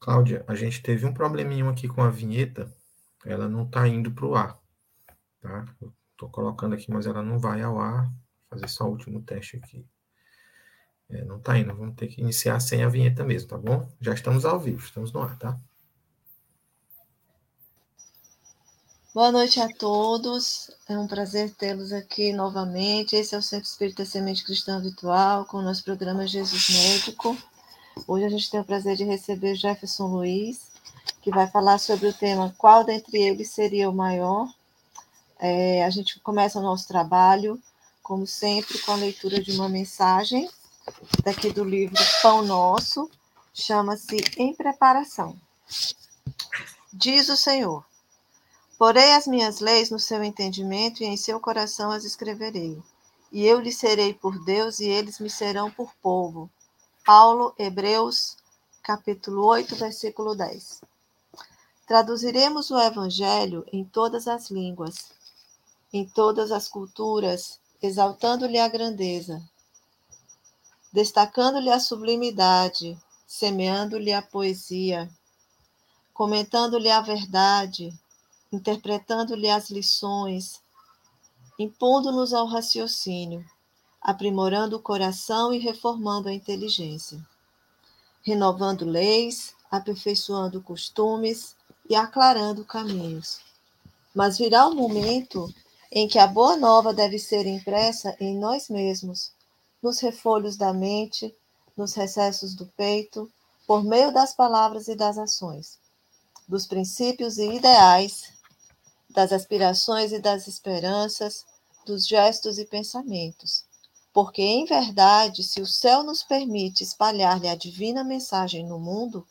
[0.00, 2.74] Cláudia, a gente teve um probleminho aqui com a vinheta,
[3.24, 4.58] ela não está indo para o ar,
[5.42, 5.66] tá?
[6.12, 8.04] Estou colocando aqui, mas ela não vai ao ar.
[8.04, 8.14] Vou
[8.50, 9.86] fazer só o último teste aqui.
[11.10, 13.86] É, não está indo, vamos ter que iniciar sem a vinheta mesmo, tá bom?
[14.00, 15.58] Já estamos ao vivo, estamos no ar, tá?
[19.12, 20.70] Boa noite a todos.
[20.88, 23.16] É um prazer tê-los aqui novamente.
[23.16, 27.36] Esse é o Centro Espírita Semente Cristã Virtual, com o nosso programa Jesus Médico.
[28.06, 30.70] Hoje a gente tem o prazer de receber Jefferson Luiz,
[31.20, 34.48] que vai falar sobre o tema Qual dentre eles seria o maior?
[35.38, 37.60] É, a gente começa o nosso trabalho,
[38.02, 40.48] como sempre, com a leitura de uma mensagem
[41.22, 43.10] daqui do livro Pão Nosso,
[43.52, 45.36] chama-se Em Preparação.
[46.92, 47.84] Diz o Senhor
[48.80, 52.82] Porei as minhas leis no seu entendimento e em seu coração as escreverei.
[53.30, 56.50] E eu lhes serei por Deus e eles me serão por povo.
[57.12, 58.36] Paulo, Hebreus,
[58.84, 60.80] capítulo 8, versículo 10.
[61.84, 65.10] Traduziremos o evangelho em todas as línguas,
[65.92, 69.42] em todas as culturas, exaltando-lhe a grandeza,
[70.92, 75.10] destacando-lhe a sublimidade, semeando-lhe a poesia,
[76.14, 77.92] comentando-lhe a verdade,
[78.52, 80.62] interpretando-lhe as lições,
[81.58, 83.44] impondo-nos ao raciocínio,
[84.00, 87.20] aprimorando o coração e reformando a inteligência,
[88.22, 91.54] renovando leis, aperfeiçoando costumes
[91.88, 93.40] e aclarando caminhos.
[94.14, 95.52] Mas virá o momento
[95.92, 99.32] em que a boa nova deve ser impressa em nós mesmos,
[99.82, 101.34] nos refolhos da mente,
[101.76, 103.30] nos recessos do peito,
[103.66, 105.78] por meio das palavras e das ações,
[106.48, 108.40] dos princípios e ideais
[109.12, 111.44] das aspirações e das esperanças,
[111.84, 113.64] dos gestos e pensamentos.
[114.22, 119.26] Porque, em verdade, se o céu nos permite espalhar-lhe a divina mensagem no mundo,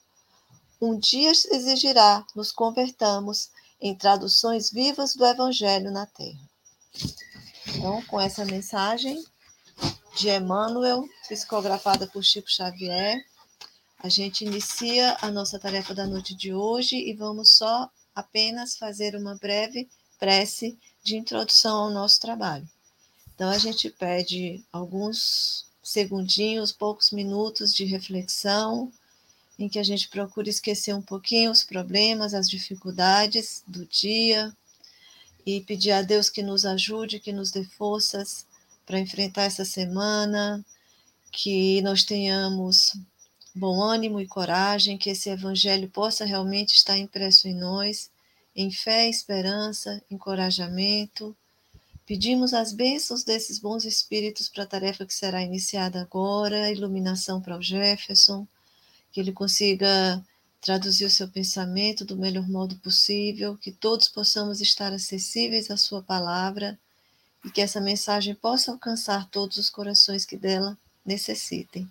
[0.81, 6.39] um dia exigirá nos convertamos em traduções vivas do Evangelho na Terra.
[7.67, 9.23] Então, com essa mensagem
[10.15, 13.23] de Emmanuel, psicografada por Chico Xavier,
[13.99, 19.15] a gente inicia a nossa tarefa da noite de hoje e vamos só apenas fazer
[19.15, 22.67] uma breve prece de introdução ao nosso trabalho.
[23.39, 28.91] Então, a gente pede alguns segundinhos, poucos minutos de reflexão,
[29.57, 34.53] em que a gente procura esquecer um pouquinho os problemas, as dificuldades do dia
[35.45, 38.45] e pedir a Deus que nos ajude, que nos dê forças
[38.85, 40.61] para enfrentar essa semana,
[41.31, 42.91] que nós tenhamos
[43.55, 48.11] bom ânimo e coragem, que esse evangelho possa realmente estar impresso em nós,
[48.53, 51.33] em fé, esperança, encorajamento.
[52.09, 57.55] Pedimos as bênçãos desses bons espíritos para a tarefa que será iniciada agora, iluminação para
[57.55, 58.47] o Jefferson,
[59.11, 60.19] que ele consiga
[60.59, 66.01] traduzir o seu pensamento do melhor modo possível, que todos possamos estar acessíveis à sua
[66.01, 66.79] palavra
[67.45, 70.75] e que essa mensagem possa alcançar todos os corações que dela
[71.05, 71.87] necessitem.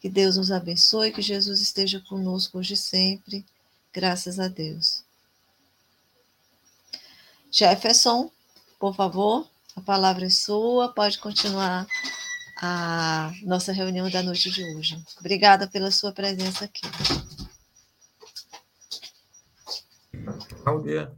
[0.00, 3.46] Que Deus nos abençoe, que Jesus esteja conosco hoje e sempre.
[3.92, 5.04] Graças a Deus.
[7.52, 8.32] Jefferson,
[8.76, 10.92] por favor, a palavra é sua.
[10.92, 11.86] Pode continuar
[12.60, 15.02] a nossa reunião da noite de hoje.
[15.18, 16.82] Obrigada pela sua presença aqui.
[20.62, 21.12] Cláudia,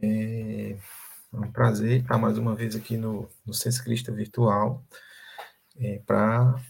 [0.00, 0.76] é
[1.32, 4.84] um prazer estar mais uma vez aqui no, no Senscrista Virtual
[5.76, 6.60] é, para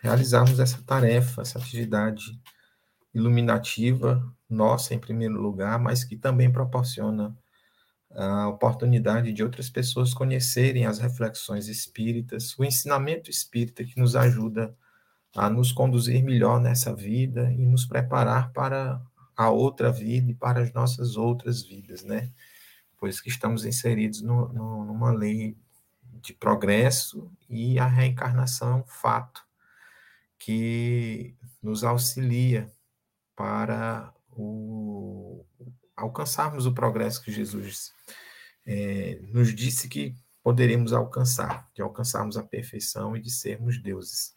[0.00, 2.38] realizarmos essa tarefa, essa atividade
[3.14, 7.34] iluminativa nossa, em primeiro lugar, mas que também proporciona
[8.14, 14.74] a oportunidade de outras pessoas conhecerem as reflexões espíritas, o ensinamento espírita que nos ajuda
[15.34, 19.02] a nos conduzir melhor nessa vida e nos preparar para
[19.36, 22.30] a outra vida e para as nossas outras vidas, né?
[22.98, 25.56] Pois que estamos inseridos no, no, numa lei
[26.22, 29.42] de progresso e a reencarnação é um fato
[30.38, 32.72] que nos auxilia
[33.34, 35.44] para o,
[35.96, 37.93] alcançarmos o progresso que Jesus
[38.66, 44.34] é, nos disse que poderemos alcançar, de alcançarmos a perfeição e de sermos deuses.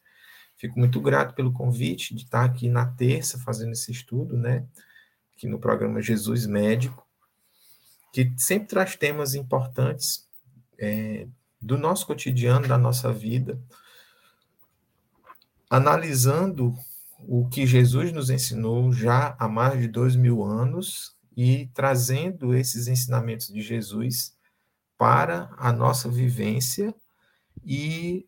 [0.56, 4.66] Fico muito grato pelo convite de estar aqui na terça fazendo esse estudo, né?
[5.36, 7.06] Aqui no programa Jesus Médico,
[8.12, 10.28] que sempre traz temas importantes
[10.80, 11.28] é,
[11.62, 13.62] do nosso cotidiano, da nossa vida,
[15.70, 16.74] analisando
[17.20, 22.88] o que Jesus nos ensinou já há mais de dois mil anos e trazendo esses
[22.88, 24.36] ensinamentos de Jesus
[24.98, 26.96] para a nossa vivência
[27.64, 28.28] e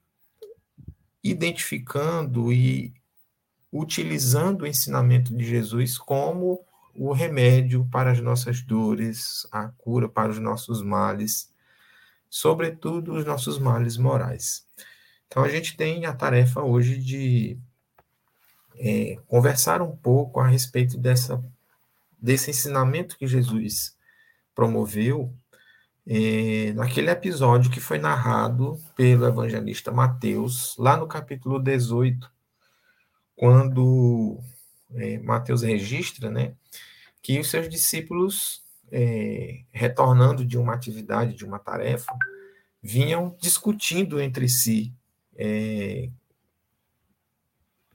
[1.24, 2.94] identificando e
[3.74, 6.64] utilizando o ensinamento de Jesus como
[6.96, 11.52] o remédio para as nossas dores, a cura para os nossos males,
[12.30, 14.68] sobretudo os nossos males morais.
[15.28, 17.58] Então, a gente tem a tarefa hoje de
[18.76, 21.44] é, conversar um pouco a respeito dessa,
[22.22, 23.98] desse ensinamento que Jesus
[24.54, 25.34] promoveu
[26.12, 32.32] é, naquele episódio que foi narrado pelo evangelista Mateus, lá no capítulo 18,
[33.36, 34.40] quando
[34.96, 36.56] é, Mateus registra né,
[37.22, 42.12] que os seus discípulos, é, retornando de uma atividade, de uma tarefa,
[42.82, 44.92] vinham discutindo entre si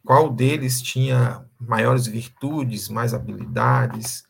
[0.05, 4.25] qual deles tinha maiores virtudes, mais habilidades,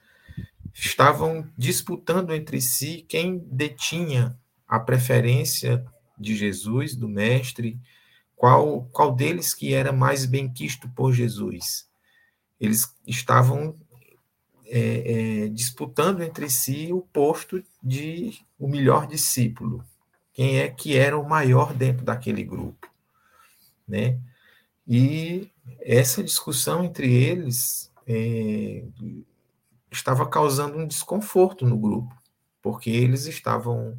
[0.72, 5.84] estavam disputando entre si quem detinha a preferência
[6.18, 7.78] de Jesus, do Mestre,
[8.36, 11.88] qual, qual deles que era mais benquisto por Jesus.
[12.60, 13.74] Eles estavam
[14.66, 19.84] é, é, disputando entre si o posto de o melhor discípulo,
[20.32, 22.88] quem é que era o maior dentro daquele grupo,
[23.86, 24.18] né?
[24.86, 25.48] E
[25.80, 28.84] essa discussão entre eles é,
[29.90, 32.14] estava causando um desconforto no grupo,
[32.62, 33.98] porque eles estavam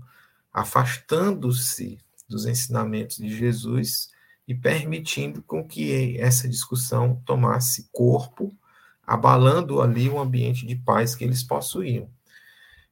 [0.52, 1.98] afastando-se
[2.28, 4.10] dos ensinamentos de Jesus
[4.48, 8.56] e permitindo com que essa discussão tomasse corpo,
[9.06, 12.10] abalando ali o ambiente de paz que eles possuíam.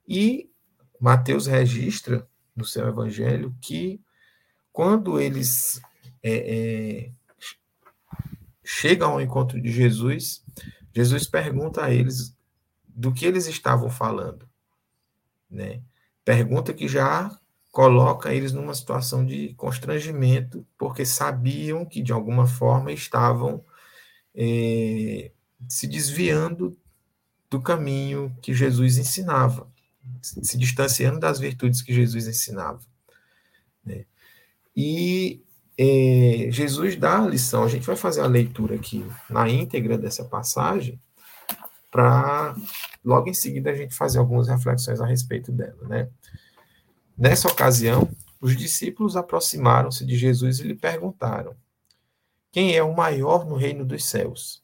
[0.08, 0.50] E
[1.00, 4.02] Mateus registra no seu evangelho que
[4.72, 5.82] quando eles
[6.22, 7.12] é, é,
[8.64, 10.44] chegam ao encontro de Jesus,
[10.94, 12.36] Jesus pergunta a eles
[12.88, 14.48] do que eles estavam falando,
[15.50, 15.82] né?
[16.24, 17.38] Pergunta que já
[17.72, 23.66] coloca eles numa situação de constrangimento, porque sabiam que de alguma forma estavam
[24.36, 25.32] é,
[25.68, 26.78] se desviando
[27.50, 29.68] do caminho que Jesus ensinava,
[30.22, 32.80] se distanciando das virtudes que Jesus ensinava.
[33.84, 34.06] Né?
[34.76, 35.44] E
[35.78, 40.24] é, Jesus dá a lição, a gente vai fazer a leitura aqui na íntegra dessa
[40.26, 41.00] passagem,
[41.90, 42.56] para
[43.04, 46.10] logo em seguida a gente fazer algumas reflexões a respeito dela, né?
[47.16, 48.10] Nessa ocasião,
[48.42, 51.56] os discípulos aproximaram-se de Jesus e lhe perguntaram:
[52.52, 54.64] Quem é o maior no reino dos céus?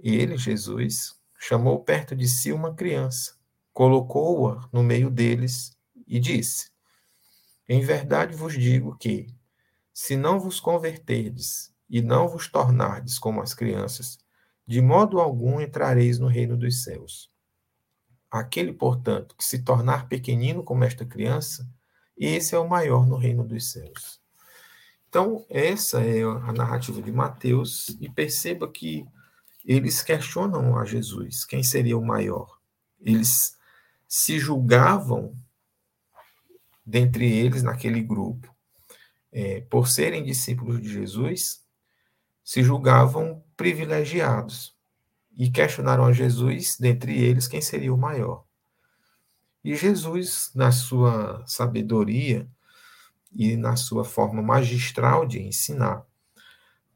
[0.00, 3.34] E ele, Jesus, chamou perto de si uma criança,
[3.72, 5.76] colocou-a no meio deles
[6.06, 6.70] e disse:
[7.68, 9.26] Em verdade vos digo que,
[9.94, 14.18] se não vos converterdes e não vos tornardes como as crianças,
[14.66, 17.30] de modo algum entrareis no reino dos céus.
[18.28, 21.70] Aquele, portanto, que se tornar pequenino como esta criança,
[22.18, 24.20] esse é o maior no reino dos céus.
[25.08, 29.06] Então, essa é a narrativa de Mateus, e perceba que
[29.64, 32.58] eles questionam a Jesus quem seria o maior.
[33.00, 33.56] Eles
[34.08, 35.36] se julgavam,
[36.84, 38.53] dentre eles, naquele grupo,
[39.34, 41.60] é, por serem discípulos de Jesus,
[42.44, 44.72] se julgavam privilegiados
[45.36, 48.44] e questionaram a Jesus, dentre eles, quem seria o maior.
[49.64, 52.48] E Jesus, na sua sabedoria
[53.32, 56.06] e na sua forma magistral de ensinar,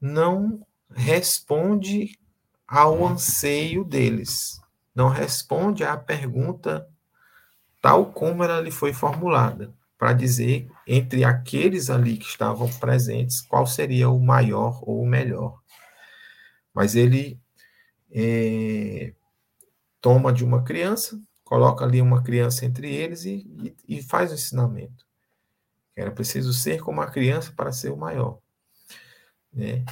[0.00, 0.64] não
[0.94, 2.16] responde
[2.68, 4.60] ao anseio deles,
[4.94, 6.88] não responde à pergunta
[7.82, 13.66] tal como ela lhe foi formulada para dizer entre aqueles ali que estavam presentes qual
[13.66, 15.60] seria o maior ou o melhor.
[16.72, 17.40] Mas ele
[18.10, 19.12] é,
[20.00, 24.34] toma de uma criança, coloca ali uma criança entre eles e, e, e faz o
[24.34, 25.04] ensinamento.
[25.96, 28.38] Era preciso ser como a criança para ser o maior.
[29.52, 29.84] Né?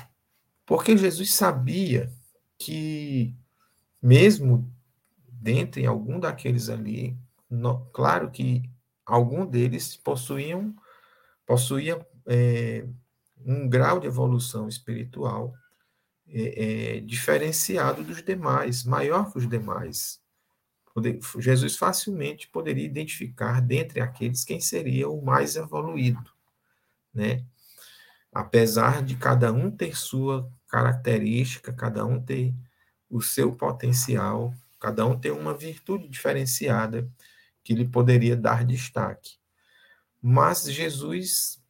[0.64, 2.12] Porque Jesus sabia
[2.56, 3.34] que,
[4.00, 4.72] mesmo
[5.28, 7.16] dentre algum daqueles ali,
[7.50, 8.70] no, claro que
[9.06, 10.74] algum deles possuíam
[11.46, 12.84] possuía é,
[13.44, 15.54] um grau de evolução espiritual
[16.28, 20.20] é, é, diferenciado dos demais, maior que os demais.
[20.92, 26.32] Poder, Jesus facilmente poderia identificar dentre aqueles quem seria o mais evoluído,
[27.14, 27.44] né?
[28.32, 32.52] Apesar de cada um ter sua característica, cada um ter
[33.08, 37.08] o seu potencial, cada um ter uma virtude diferenciada
[37.66, 39.38] que lhe poderia dar destaque.
[40.22, 41.60] Mas Jesus,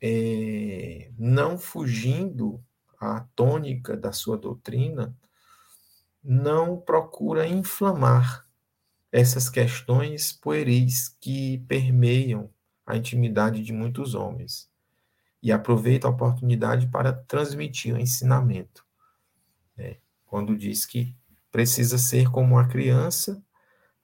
[0.00, 2.64] é, não fugindo
[2.98, 5.14] à tônica da sua doutrina,
[6.24, 8.48] não procura inflamar
[9.12, 12.48] essas questões pueris que permeiam
[12.86, 14.70] a intimidade de muitos homens
[15.42, 18.86] e aproveita a oportunidade para transmitir o ensinamento.
[19.76, 19.98] né?
[20.24, 21.14] quando diz que
[21.50, 23.44] precisa ser como uma criança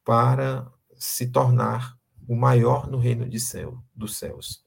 [0.04, 4.64] para se tornar o maior no reino de céu, dos céus.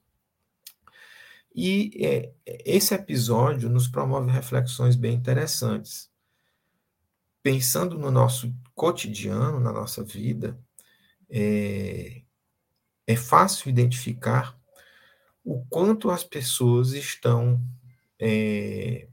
[1.54, 2.32] E é,
[2.64, 6.10] esse episódio nos promove reflexões bem interessantes.
[7.42, 10.58] Pensando no nosso cotidiano, na nossa vida,
[11.28, 12.22] é,
[13.06, 14.58] é fácil identificar
[15.44, 17.60] o quanto as pessoas estão
[18.18, 19.08] é,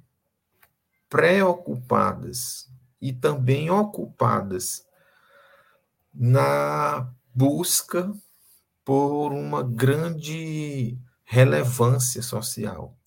[1.10, 2.72] preocupadas
[3.02, 4.86] e também ocupadas
[6.22, 8.14] na busca
[8.84, 12.98] por uma grande relevância social.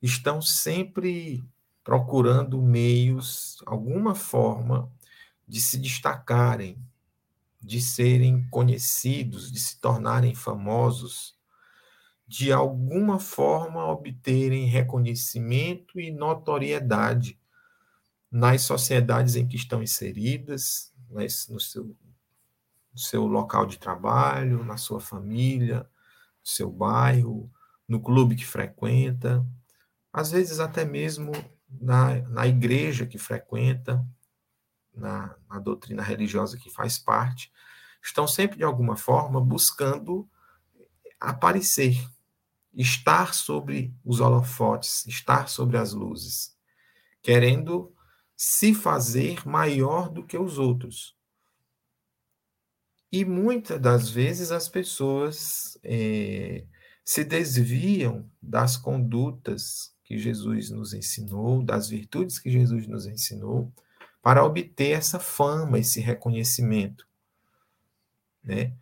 [0.00, 1.44] Estão sempre
[1.82, 4.88] procurando meios, alguma forma,
[5.48, 6.80] de se destacarem,
[7.60, 11.36] de serem conhecidos, de se tornarem famosos,
[12.24, 17.36] de alguma forma obterem reconhecimento e notoriedade
[18.30, 20.92] nas sociedades em que estão inseridas,
[21.48, 21.96] no seu,
[22.92, 27.50] no seu local de trabalho, na sua família, no seu bairro,
[27.86, 29.46] no clube que frequenta,
[30.12, 31.32] às vezes até mesmo
[31.68, 34.04] na, na igreja que frequenta,
[34.94, 37.52] na, na doutrina religiosa que faz parte,
[38.02, 40.28] estão sempre de alguma forma buscando
[41.20, 42.08] aparecer,
[42.72, 46.56] estar sobre os holofotes, estar sobre as luzes,
[47.22, 47.92] querendo
[48.36, 51.17] se fazer maior do que os outros.
[53.10, 56.64] E muitas das vezes as pessoas é,
[57.04, 63.72] se desviam das condutas que Jesus nos ensinou, das virtudes que Jesus nos ensinou,
[64.22, 67.06] para obter essa fama, esse reconhecimento.
[68.44, 68.74] Né?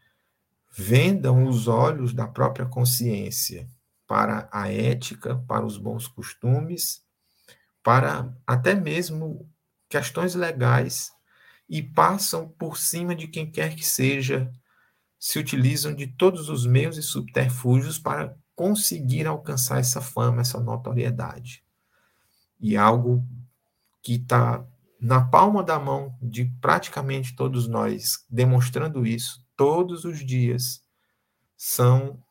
[0.73, 3.69] Vendam os olhos da própria consciência
[4.07, 7.05] para a ética, para os bons costumes,
[7.83, 9.49] para até mesmo
[9.89, 11.16] questões legais
[11.69, 14.51] e passam por cima de quem quer que seja,
[15.19, 21.65] se utilizam de todos os meios e subterfúgios para conseguir alcançar essa fama, essa notoriedade.
[22.61, 23.27] E algo
[24.03, 24.65] que está
[25.01, 30.83] na palma da mão de praticamente todos nós, demonstrando isso todos os dias,
[31.57, 32.23] são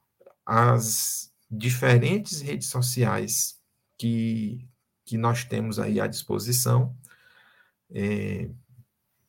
[0.46, 3.60] as diferentes redes sociais
[3.98, 4.68] que,
[5.04, 6.96] que nós temos aí à disposição.
[7.92, 8.50] É,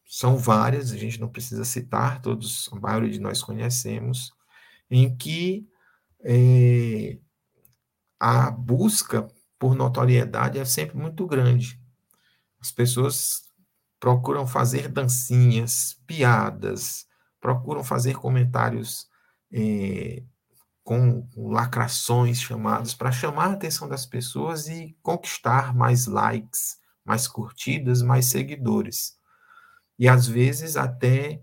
[0.07, 4.33] são várias, a gente não precisa citar, todos, a maioria de nós conhecemos,
[4.91, 5.69] em que
[6.25, 7.19] é,
[8.19, 11.81] a busca por notoriedade é sempre muito grande.
[12.61, 13.43] As pessoas
[13.99, 17.07] procuram fazer dancinhas, piadas,
[17.41, 19.09] procuram fazer comentários
[19.53, 20.23] é,
[20.85, 27.27] com, com lacrações chamados para chamar a atenção das pessoas e conquistar mais likes, mais
[27.27, 29.16] curtidas, mais seguidores.
[29.99, 31.41] E às vezes até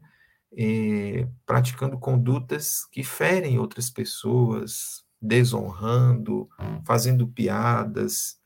[0.55, 6.49] é, praticando condutas que ferem outras pessoas, desonrando,
[6.85, 8.37] fazendo piadas,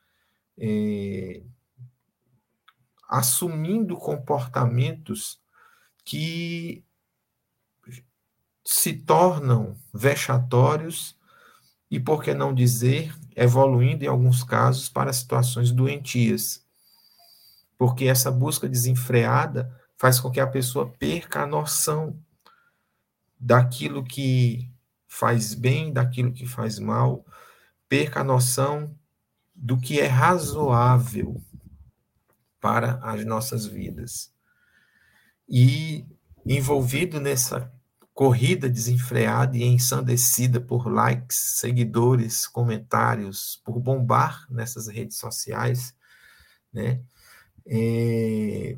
[0.58, 1.44] é,
[3.10, 5.40] assumindo comportamentos
[6.06, 6.84] que
[8.66, 11.18] se tornam vexatórios
[11.90, 16.66] e, por que não dizer, evoluindo em alguns casos para situações doentias.
[17.78, 22.18] Porque essa busca desenfreada faz com que a pessoa perca a noção
[23.40, 24.72] daquilo que
[25.08, 27.26] faz bem, daquilo que faz mal,
[27.90, 28.96] perca a noção
[29.56, 31.42] do que é razoável
[32.60, 34.32] para as nossas vidas.
[35.50, 36.06] E
[36.46, 37.72] envolvido nessa
[38.14, 45.96] corrida desenfreada e ensandecida por likes, seguidores, comentários, por bombar nessas redes sociais,
[46.74, 47.02] né?
[47.66, 48.78] É,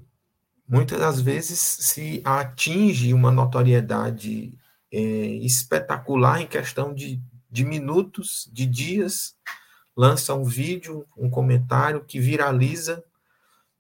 [0.70, 4.54] muitas das vezes se atinge uma notoriedade
[4.92, 9.36] é, espetacular em questão de, de minutos, de dias,
[9.98, 13.04] lança um vídeo, um comentário que viraliza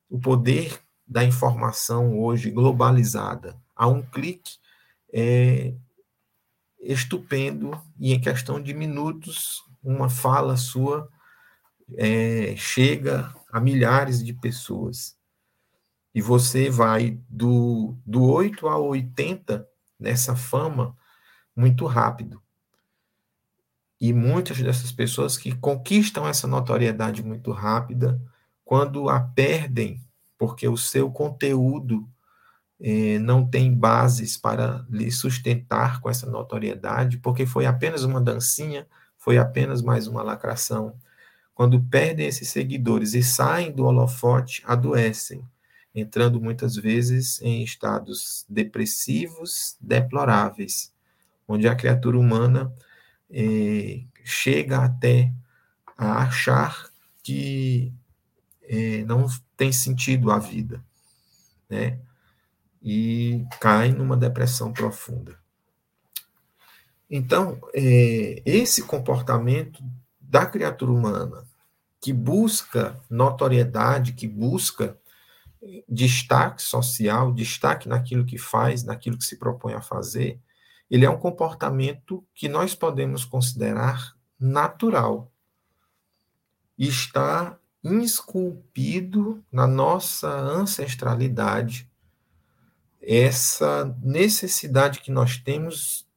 [0.09, 3.55] o poder da informação hoje globalizada.
[3.75, 4.57] A um clique
[5.13, 5.73] é
[6.79, 11.07] estupendo e em questão de minutos uma fala sua
[11.95, 15.18] é, chega a milhares de pessoas.
[16.19, 19.65] E você vai do, do 8 a 80
[19.97, 20.93] nessa fama
[21.55, 22.41] muito rápido.
[24.01, 28.21] E muitas dessas pessoas que conquistam essa notoriedade muito rápida,
[28.65, 30.03] quando a perdem,
[30.37, 32.05] porque o seu conteúdo
[32.81, 38.85] eh, não tem bases para lhe sustentar com essa notoriedade, porque foi apenas uma dancinha,
[39.17, 40.99] foi apenas mais uma lacração.
[41.55, 45.47] quando perdem esses seguidores e saem do holofote, adoecem,
[45.93, 50.93] entrando muitas vezes em estados depressivos, deploráveis,
[51.47, 52.73] onde a criatura humana
[53.29, 55.33] eh, chega até
[55.97, 56.89] a achar
[57.23, 57.93] que
[58.63, 59.27] eh, não
[59.57, 60.83] tem sentido a vida,
[61.69, 61.99] né?
[62.81, 65.37] E cai numa depressão profunda.
[67.09, 69.83] Então, é, esse comportamento
[70.21, 71.43] da criatura humana
[71.99, 74.97] que busca notoriedade, que busca
[75.87, 80.39] destaque social, destaque naquilo que faz, naquilo que se propõe a fazer,
[80.89, 85.31] ele é um comportamento que nós podemos considerar natural.
[86.77, 91.89] Está esculpido na nossa ancestralidade
[93.01, 96.07] essa necessidade que nós temos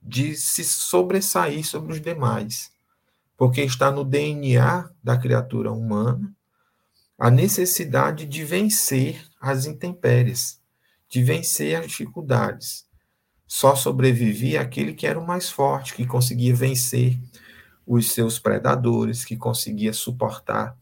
[0.00, 2.72] de se sobressair sobre os demais,
[3.36, 6.34] porque está no DNA da criatura humana
[7.18, 10.60] a necessidade de vencer as intempéries,
[11.08, 12.86] de vencer as dificuldades.
[13.46, 17.18] Só sobrevivia aquele que era o mais forte, que conseguia vencer
[17.86, 20.76] os seus predadores, que conseguia suportar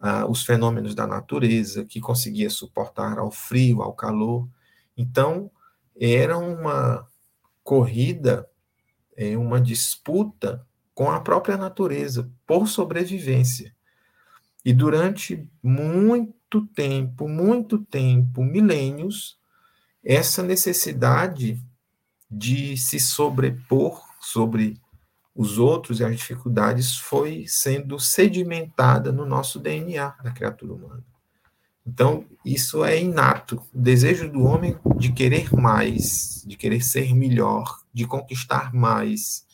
[0.00, 4.48] ah, os fenômenos da natureza, que conseguia suportar ao frio, ao calor.
[4.96, 5.50] Então,
[6.00, 7.06] era uma
[7.62, 8.48] corrida
[9.18, 13.74] é, uma disputa com a própria natureza por sobrevivência.
[14.68, 19.38] E durante muito tempo, muito tempo, milênios,
[20.04, 21.58] essa necessidade
[22.30, 24.78] de se sobrepor sobre
[25.34, 31.04] os outros e as dificuldades foi sendo sedimentada no nosso DNA da criatura humana.
[31.86, 37.78] Então, isso é inato, o desejo do homem de querer mais, de querer ser melhor,
[37.90, 39.46] de conquistar mais,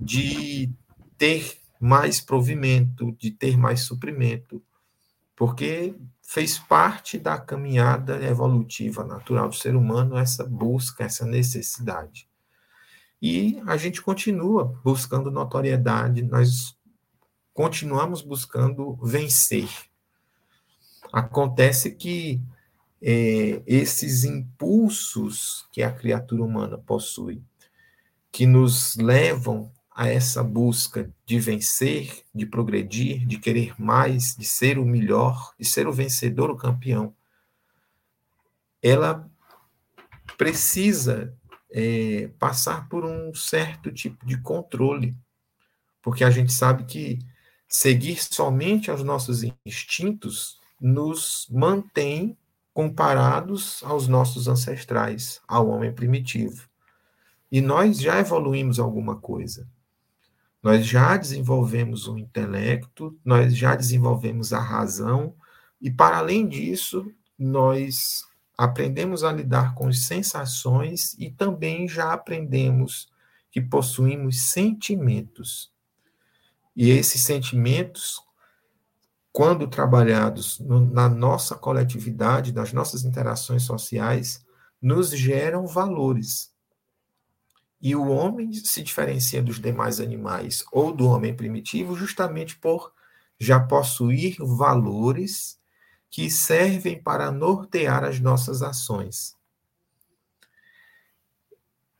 [0.00, 0.72] de
[1.18, 4.62] ter mais provimento, de ter mais suprimento,
[5.34, 12.28] porque fez parte da caminhada evolutiva natural do ser humano essa busca, essa necessidade.
[13.20, 16.76] E a gente continua buscando notoriedade, nós
[17.52, 19.68] continuamos buscando vencer
[21.12, 22.40] Acontece que
[23.02, 27.42] é, esses impulsos que a criatura humana possui,
[28.30, 34.78] que nos levam a essa busca de vencer, de progredir, de querer mais, de ser
[34.78, 37.14] o melhor, de ser o vencedor, o campeão,
[38.82, 39.30] ela
[40.36, 41.36] precisa
[41.70, 45.16] é, passar por um certo tipo de controle,
[46.02, 47.18] porque a gente sabe que
[47.68, 52.36] seguir somente aos nossos instintos nos mantém
[52.74, 56.68] comparados aos nossos ancestrais, ao homem primitivo.
[57.50, 59.68] E nós já evoluímos alguma coisa.
[60.62, 65.34] Nós já desenvolvemos o intelecto, nós já desenvolvemos a razão,
[65.80, 68.24] e para além disso, nós
[68.56, 73.10] aprendemos a lidar com as sensações e também já aprendemos
[73.50, 75.72] que possuímos sentimentos.
[76.76, 78.22] E esses sentimentos
[79.32, 84.44] quando trabalhados no, na nossa coletividade, nas nossas interações sociais,
[84.80, 86.52] nos geram valores.
[87.82, 92.94] E o homem se diferencia dos demais animais ou do homem primitivo justamente por
[93.40, 95.60] já possuir valores
[96.08, 99.36] que servem para nortear as nossas ações.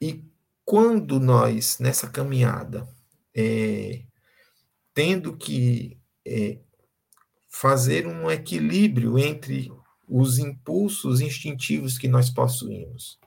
[0.00, 0.24] E
[0.64, 2.86] quando nós, nessa caminhada,
[3.34, 4.04] é,
[4.94, 6.60] tendo que é,
[7.48, 9.72] fazer um equilíbrio entre
[10.06, 13.18] os impulsos instintivos que nós possuímos,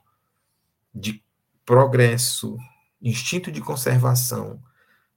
[0.94, 1.22] de
[1.66, 2.56] progresso,
[3.02, 4.62] instinto de conservação,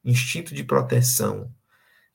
[0.03, 1.53] instinto de proteção,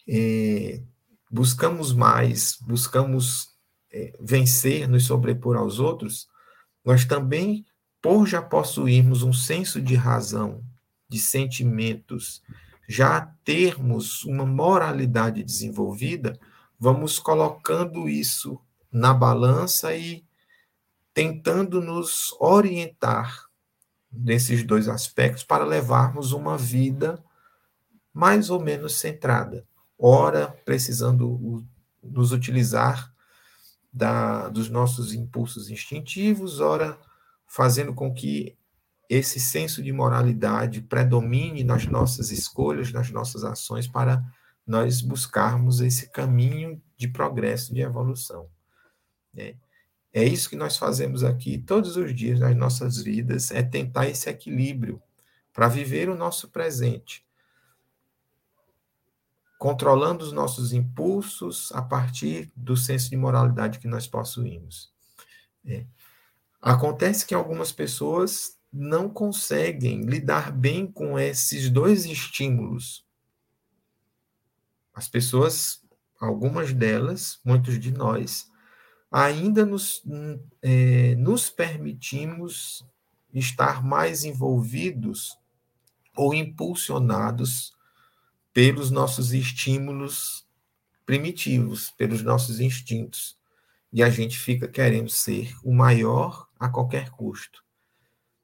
[0.09, 0.83] é,
[1.31, 3.55] buscamos mais, buscamos
[3.93, 6.29] é, vencer, nos sobrepor aos outros,
[6.85, 7.65] nós também,
[8.03, 10.63] por já possuirmos um senso de razão,
[11.09, 12.43] de sentimentos,
[12.89, 16.39] já termos uma moralidade desenvolvida,
[16.79, 20.25] vamos colocando isso na balança e
[21.15, 23.44] tentando nos orientar
[24.17, 27.23] nesses dois aspectos para levarmos uma vida
[28.13, 29.67] mais ou menos centrada.
[29.99, 31.65] Ora, precisando
[32.03, 33.13] nos utilizar
[33.93, 36.99] da, dos nossos impulsos instintivos, ora,
[37.47, 38.57] fazendo com que
[39.09, 44.25] esse senso de moralidade predomine nas nossas escolhas, nas nossas ações, para
[44.67, 48.49] nós buscarmos esse caminho de progresso, de evolução.
[49.37, 49.55] É,
[50.15, 54.31] é isso que nós fazemos aqui todos os dias nas nossas vidas, é tentar esse
[54.31, 55.03] equilíbrio
[55.53, 57.25] para viver o nosso presente
[59.65, 64.93] controlando os nossos impulsos a partir do senso de moralidade que nós possuímos.
[65.65, 65.87] É.
[66.61, 73.07] Acontece que algumas pessoas não conseguem lidar bem com esses dois estímulos.
[74.93, 75.83] As pessoas,
[76.21, 78.51] algumas delas, muitos de nós,
[79.17, 80.03] ainda nos,
[80.61, 82.85] é, nos permitimos
[83.33, 85.39] estar mais envolvidos
[86.17, 87.73] ou impulsionados
[88.53, 90.45] pelos nossos estímulos
[91.07, 93.39] primitivos, pelos nossos instintos.
[93.93, 97.63] E a gente fica querendo ser o maior a qualquer custo.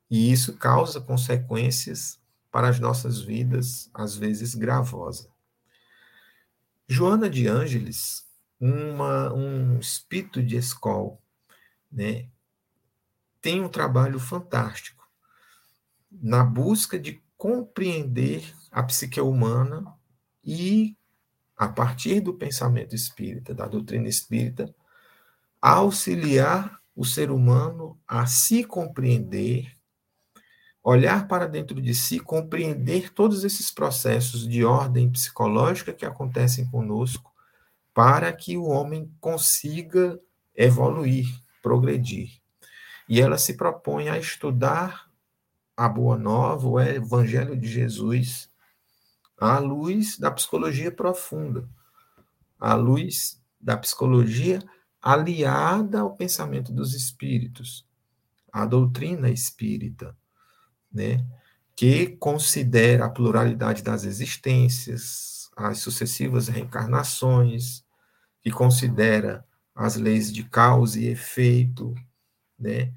[0.09, 5.29] E isso causa consequências para as nossas vidas, às vezes gravosa.
[6.87, 8.30] Joana de Ângeles,
[8.61, 11.17] uma, um espírito de escola,
[11.91, 12.29] né,
[13.41, 15.09] tem um trabalho fantástico
[16.11, 19.95] na busca de compreender a psique humana
[20.45, 20.95] e,
[21.57, 24.75] a partir do pensamento espírita, da doutrina espírita,
[25.61, 29.75] auxiliar o ser humano a se compreender,
[30.83, 37.30] olhar para dentro de si, compreender todos esses processos de ordem psicológica que acontecem conosco
[37.95, 40.19] para que o homem consiga
[40.55, 41.27] evoluir,
[41.63, 42.41] progredir.
[43.09, 45.11] E ela se propõe a estudar
[45.77, 48.51] a Boa Nova, o Evangelho de Jesus,
[49.39, 51.69] à luz da psicologia profunda,
[52.59, 54.63] à luz da psicologia
[55.01, 57.87] aliada ao pensamento dos espíritos,
[58.53, 60.15] à doutrina espírita,
[60.93, 61.25] né?
[61.75, 67.85] que considera a pluralidade das existências, as sucessivas reencarnações,
[68.41, 69.45] que considera
[69.75, 71.95] as leis de causa e efeito,
[72.59, 72.93] né?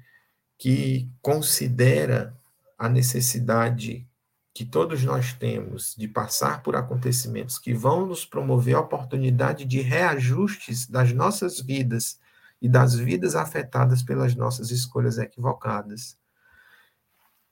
[0.58, 2.36] que considera
[2.78, 4.06] a necessidade
[4.54, 9.80] que todos nós temos de passar por acontecimentos que vão nos promover a oportunidade de
[9.80, 12.20] reajustes das nossas vidas
[12.62, 16.16] e das vidas afetadas pelas nossas escolhas equivocadas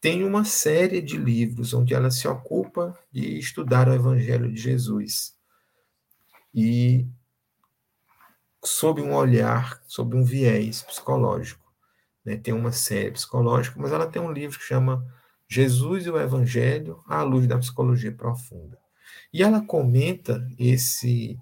[0.02, 5.32] tem uma série de livros onde ela se ocupa de estudar o Evangelho de Jesus.
[6.52, 7.06] E
[8.64, 11.72] sob um olhar, sob um viés psicológico.
[12.24, 12.36] Né?
[12.36, 15.06] Tem uma série psicológica, mas ela tem um livro que chama
[15.48, 18.76] Jesus e o Evangelho à luz da psicologia profunda.
[19.32, 21.38] E ela comenta esse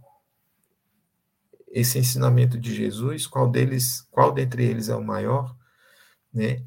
[1.73, 5.57] esse ensinamento de Jesus, qual deles, qual dentre eles é o maior,
[6.35, 6.62] né?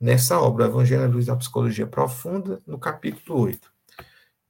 [0.00, 3.72] Nessa obra, o Evangelho à Luz da Psicologia Profunda, no capítulo 8.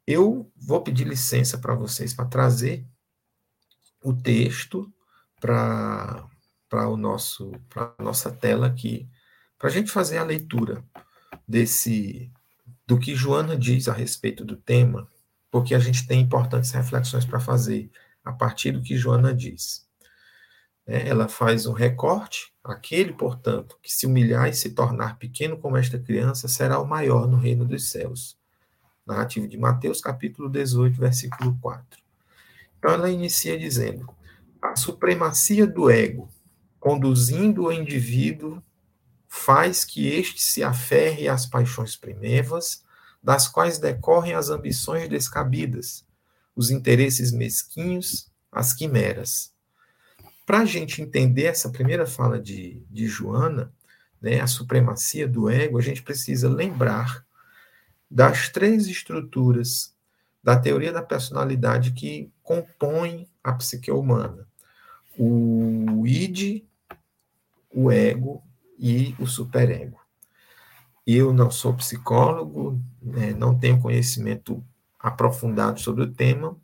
[0.06, 2.86] Eu vou pedir licença para vocês para trazer
[4.02, 4.92] o texto
[5.40, 6.26] para
[6.68, 9.08] para o nosso para a nossa tela aqui,
[9.58, 10.84] para a gente fazer a leitura
[11.46, 12.30] desse
[12.86, 15.08] do que Joana diz a respeito do tema,
[15.50, 17.90] porque a gente tem importantes reflexões para fazer
[18.24, 19.87] a partir do que Joana diz.
[20.88, 21.06] Né?
[21.06, 22.50] Ela faz um recorte.
[22.64, 27.28] Aquele, portanto, que se humilhar e se tornar pequeno como esta criança será o maior
[27.28, 28.38] no reino dos céus.
[29.06, 32.00] Narrativa de Mateus, capítulo 18, versículo 4.
[32.78, 34.08] Então ela inicia dizendo:
[34.60, 36.28] a supremacia do ego,
[36.78, 38.62] conduzindo o indivíduo,
[39.26, 42.84] faz que este se aferre às paixões primevas,
[43.22, 46.06] das quais decorrem as ambições descabidas,
[46.54, 49.52] os interesses mesquinhos, as quimeras.
[50.48, 53.70] Para a gente entender essa primeira fala de, de Joana,
[54.18, 57.22] né, a supremacia do ego, a gente precisa lembrar
[58.10, 59.94] das três estruturas
[60.42, 64.48] da teoria da personalidade que compõem a psique humana:
[65.18, 66.64] o id,
[67.70, 68.42] o ego
[68.78, 70.00] e o superego.
[71.06, 74.64] Eu não sou psicólogo, né, não tenho conhecimento
[74.98, 76.56] aprofundado sobre o tema,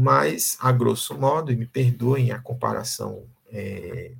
[0.00, 4.12] mas, a grosso modo, e me perdoem a comparação é,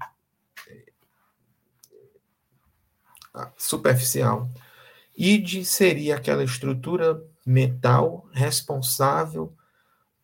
[0.67, 0.93] é,
[3.57, 4.51] superficial,
[5.17, 9.57] id seria aquela estrutura mental responsável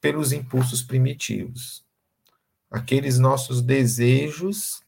[0.01, 1.85] pelos impulsos primitivos,
[2.69, 4.83] aqueles nossos desejos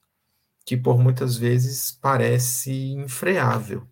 [0.64, 3.87] que por muitas vezes parece infreável,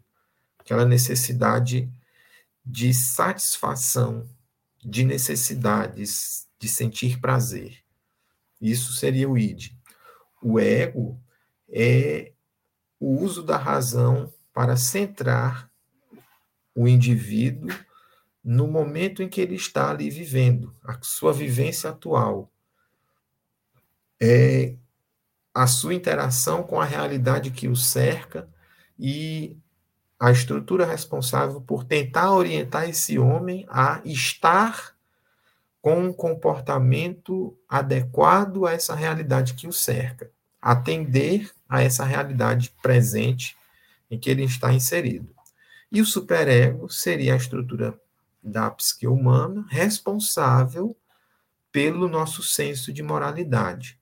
[0.59, 1.89] aquela necessidade
[2.67, 4.29] de satisfação
[4.85, 7.85] de necessidades de sentir prazer.
[8.59, 9.73] Isso seria o id.
[10.43, 11.21] O ego
[11.69, 12.33] é
[12.99, 15.71] o uso da razão para centrar
[16.75, 17.69] o indivíduo
[18.43, 22.51] no momento em que ele está ali vivendo, a sua vivência atual.
[24.19, 24.75] É
[25.53, 28.49] a sua interação com a realidade que o cerca
[28.99, 29.59] e
[30.19, 34.94] a estrutura responsável por tentar orientar esse homem a estar
[35.85, 43.55] com um comportamento adequado a essa realidade que o cerca, atender a essa realidade presente
[44.11, 45.29] em que ele está inserido.
[45.93, 48.01] E o superego seria a estrutura
[48.43, 50.97] da psique humana responsável
[51.71, 54.01] pelo nosso senso de moralidade.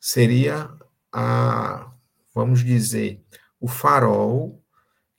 [0.00, 0.68] Seria
[1.12, 1.92] a,
[2.34, 3.22] vamos dizer,
[3.60, 4.60] o farol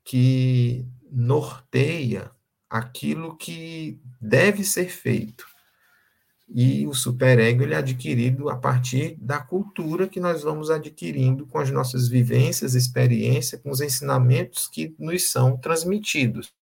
[0.04, 2.30] que norteia
[2.72, 5.46] aquilo que deve ser feito.
[6.48, 11.60] E o superego ele é adquirido a partir da cultura que nós vamos adquirindo com
[11.60, 16.54] as nossas vivências, experiências, com os ensinamentos que nos são transmitidos.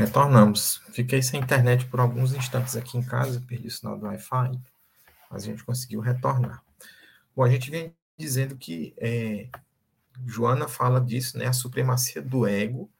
[0.00, 0.80] Retornamos.
[0.92, 4.58] Fiquei sem internet por alguns instantes aqui em casa, perdi o sinal do Wi-Fi,
[5.30, 6.64] mas a gente conseguiu retornar.
[7.36, 9.50] Bom, a gente vem dizendo que é,
[10.26, 11.46] Joana fala disso, né?
[11.46, 12.90] A supremacia do ego.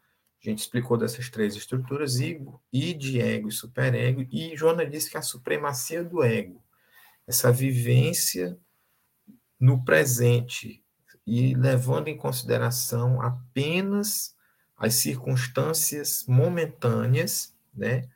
[0.44, 5.16] A gente explicou dessas três estruturas, ego, id, ego e superego, e Joana disse que
[5.16, 6.62] a supremacia do ego,
[7.26, 8.58] essa vivência
[9.58, 10.84] no presente
[11.26, 14.34] e levando em consideração apenas
[14.80, 18.08] as circunstâncias momentâneas, né?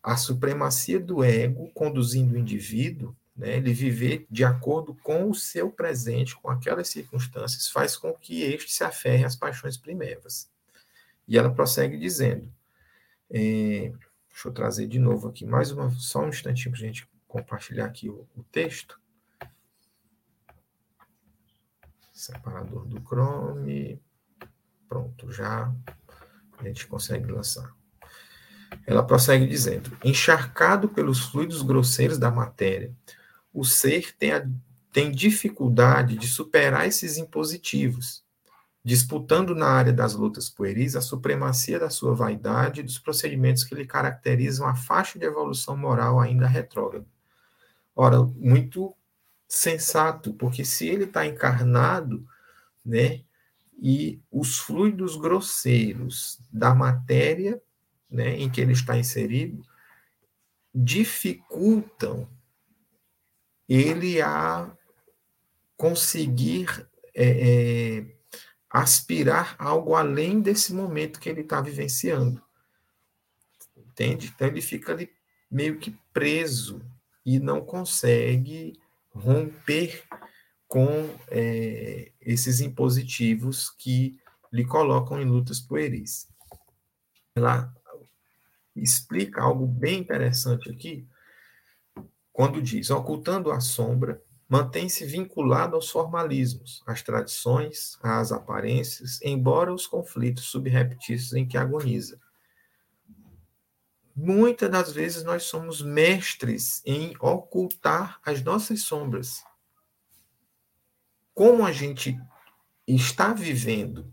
[0.00, 3.56] A supremacia do ego conduzindo o indivíduo, né?
[3.56, 8.72] Ele viver de acordo com o seu presente, com aquelas circunstâncias, faz com que este
[8.72, 10.48] se aferre às paixões primeiras.
[11.26, 12.48] E ela prossegue dizendo,
[13.28, 13.92] é,
[14.28, 17.86] deixa eu trazer de novo aqui mais uma, só um instantinho para a gente compartilhar
[17.86, 19.00] aqui o, o texto.
[22.12, 24.00] Separador do Chrome.
[24.88, 25.72] Pronto, já
[26.58, 27.74] a gente consegue lançar.
[28.86, 32.94] Ela prossegue dizendo: encharcado pelos fluidos grosseiros da matéria,
[33.52, 34.46] o ser tem, a,
[34.92, 38.24] tem dificuldade de superar esses impositivos,
[38.82, 43.74] disputando na área das lutas pueris a supremacia da sua vaidade e dos procedimentos que
[43.74, 47.06] lhe caracterizam a faixa de evolução moral ainda retrógrada.
[47.96, 48.94] Ora, muito
[49.48, 52.26] sensato, porque se ele está encarnado,
[52.84, 53.23] né,
[53.80, 57.60] e os fluidos grosseiros da matéria
[58.10, 59.64] né, em que ele está inserido
[60.74, 62.28] dificultam
[63.68, 64.76] ele a
[65.76, 68.06] conseguir é, é,
[68.68, 72.42] aspirar algo além desse momento que ele está vivenciando.
[73.76, 74.32] Entende?
[74.34, 75.10] Então ele fica ali
[75.50, 76.84] meio que preso
[77.24, 78.78] e não consegue
[79.12, 80.02] romper
[80.74, 84.18] com é, esses impositivos que
[84.52, 86.28] lhe colocam em lutas pueris.
[87.36, 87.72] Ela
[88.74, 91.06] explica algo bem interessante aqui,
[92.32, 99.86] quando diz: ocultando a sombra, mantém-se vinculado aos formalismos, às tradições, às aparências, embora os
[99.86, 102.18] conflitos subreptícios em que agoniza.
[104.16, 109.44] Muitas das vezes nós somos mestres em ocultar as nossas sombras
[111.34, 112.18] como a gente
[112.86, 114.12] está vivendo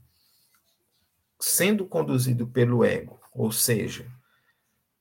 [1.40, 4.06] sendo conduzido pelo ego, ou seja,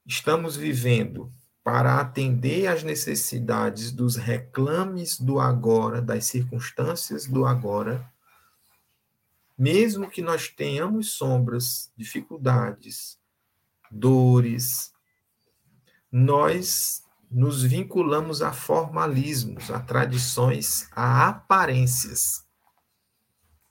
[0.07, 8.11] estamos vivendo para atender às necessidades dos reclames do agora, das circunstâncias do agora,
[9.57, 13.19] mesmo que nós tenhamos sombras, dificuldades,
[13.91, 14.93] dores,
[16.11, 22.45] nós nos vinculamos a formalismos, a tradições, a aparências.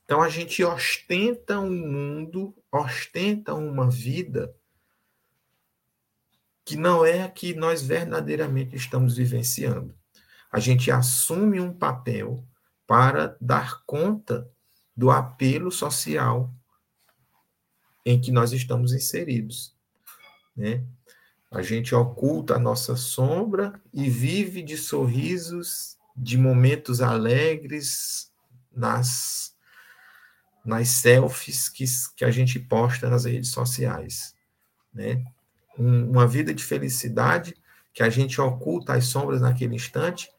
[0.05, 4.55] Então a gente ostenta um mundo, ostenta uma vida
[6.63, 9.93] que não é a que nós verdadeiramente estamos vivenciando.
[10.51, 12.47] A gente assume um papel
[12.87, 14.49] para dar conta
[14.95, 16.51] do apelo social
[18.05, 19.75] em que nós estamos inseridos.
[20.55, 20.83] Né?
[21.51, 28.31] A gente oculta a nossa sombra e vive de sorrisos, de momentos alegres
[28.71, 29.55] nas,
[30.63, 31.85] nas selfies que,
[32.15, 34.35] que a gente posta nas redes sociais.
[34.93, 35.23] Né?
[35.77, 37.55] Um, uma vida de felicidade
[37.93, 40.29] que a gente oculta as sombras naquele instante,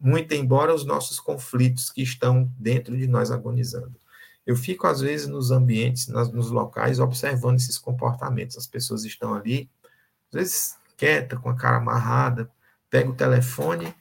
[0.00, 3.94] muito embora os nossos conflitos que estão dentro de nós agonizando.
[4.44, 8.56] Eu fico, às vezes, nos ambientes, nas, nos locais, observando esses comportamentos.
[8.56, 9.70] As pessoas estão ali
[10.28, 12.50] às vezes quieta, com a cara amarrada,
[12.90, 13.94] pega o telefone,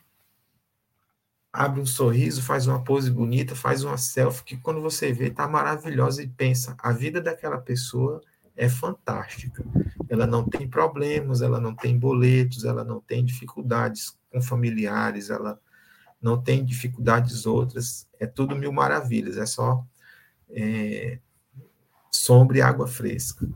[1.53, 5.47] abre um sorriso, faz uma pose bonita, faz uma selfie, que quando você vê, tá
[5.47, 8.21] maravilhosa e pensa, a vida daquela pessoa
[8.55, 9.63] é fantástica.
[10.09, 15.59] Ela não tem problemas, ela não tem boletos, ela não tem dificuldades com familiares, ela
[16.19, 19.85] não tem dificuldades outras, é tudo mil maravilhas, é só
[20.49, 21.19] é,
[22.11, 23.47] sombra e água fresca.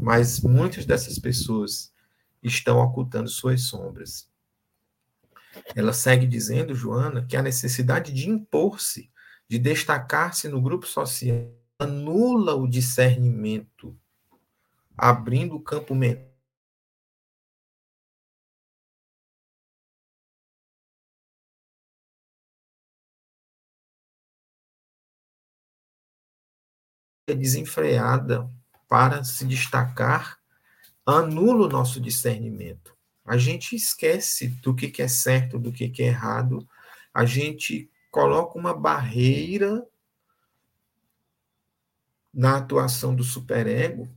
[0.00, 1.91] Mas muitas dessas pessoas
[2.42, 4.30] estão ocultando suas sombras.
[5.76, 9.10] Ela segue dizendo, Joana, que a necessidade de impor-se,
[9.48, 13.96] de destacar-se no grupo social, anula o discernimento,
[14.96, 16.32] abrindo o campo mental
[27.34, 28.50] desenfreada
[28.88, 30.41] para se destacar
[31.06, 32.96] anula o nosso discernimento.
[33.24, 36.66] A gente esquece do que, é certo, do que, que é errado,
[37.14, 39.86] a gente coloca uma barreira
[42.32, 44.08] na atuação do superego,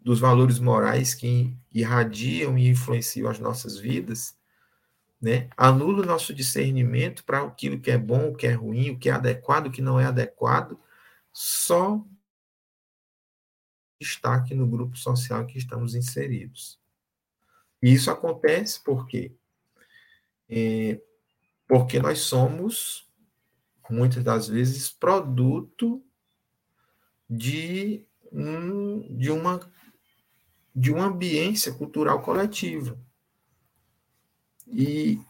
[0.00, 4.36] dos valores morais que irradiam e influenciam as nossas vidas,
[5.20, 5.50] né?
[5.56, 9.08] Anula o nosso discernimento para aquilo que é bom, o que é ruim, o que
[9.08, 10.78] é adequado, o que não é adequado,
[11.32, 12.04] só
[14.00, 16.78] destaque no grupo social que estamos inseridos.
[17.82, 19.32] E isso acontece por quê?
[20.48, 21.00] É,
[21.66, 23.08] porque nós somos,
[23.90, 26.02] muitas das vezes, produto
[27.28, 29.60] de, um, de, uma,
[30.74, 32.98] de uma ambiência cultural coletiva
[34.66, 35.20] e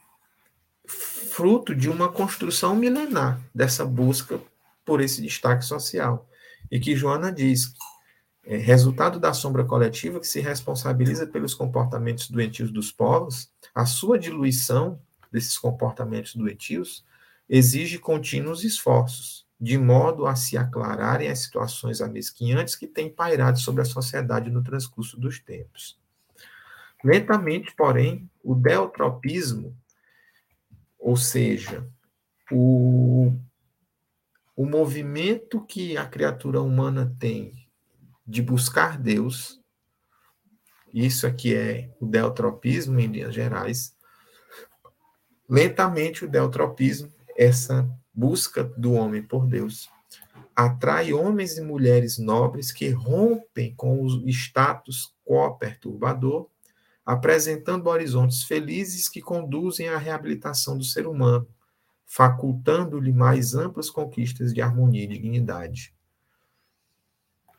[0.86, 4.40] fruto de uma construção milenar dessa busca
[4.84, 6.28] por esse destaque social.
[6.70, 7.72] E que Joana diz,
[8.50, 14.18] é resultado da sombra coletiva que se responsabiliza pelos comportamentos doentios dos povos, a sua
[14.18, 14.98] diluição
[15.30, 17.04] desses comportamentos doentios
[17.46, 23.82] exige contínuos esforços, de modo a se aclararem as situações amesquinhantes que têm pairado sobre
[23.82, 26.00] a sociedade no transcurso dos tempos.
[27.04, 29.76] Lentamente, porém, o deltropismo,
[30.98, 31.86] ou seja,
[32.50, 33.30] o,
[34.56, 37.67] o movimento que a criatura humana tem
[38.28, 39.58] de buscar Deus,
[40.92, 43.96] isso aqui é o deltropismo em linhas gerais,
[45.48, 49.88] lentamente o deltropismo, essa busca do homem por Deus,
[50.54, 56.50] atrai homens e mulheres nobres que rompem com o status quo perturbador
[57.08, 61.48] apresentando horizontes felizes que conduzem à reabilitação do ser humano,
[62.04, 65.94] facultando-lhe mais amplas conquistas de harmonia e dignidade.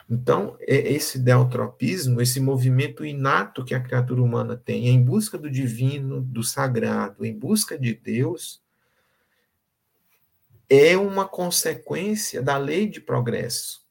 [0.09, 5.51] Então, é esse deltropismo, esse movimento inato que a criatura humana tem em busca do
[5.51, 8.59] divino, do sagrado, em busca de Deus,
[10.67, 13.85] é uma consequência da lei de progresso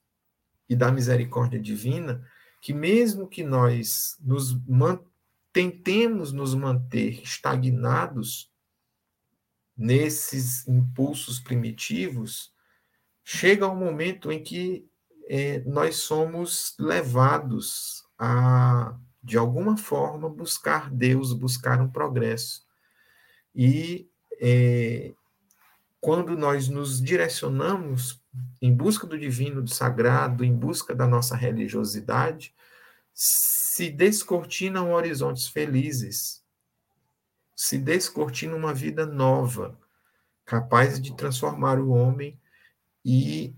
[0.69, 2.27] e da misericórdia divina,
[2.61, 4.57] que mesmo que nós nos
[5.53, 8.51] tentemos nos manter estagnados
[9.77, 12.53] nesses impulsos primitivos,
[13.25, 14.89] chega um momento em que
[15.29, 22.67] é, nós somos levados a, de alguma forma, buscar Deus, buscar um progresso.
[23.55, 24.09] E
[24.41, 25.13] é,
[26.01, 28.23] quando nós nos direcionamos
[28.63, 32.55] em busca do divino, do sagrado, em busca da nossa religiosidade,
[33.13, 36.43] se descortinam horizontes felizes,
[37.55, 39.79] se descortina uma vida nova,
[40.47, 42.41] capaz de transformar o homem
[43.05, 43.55] e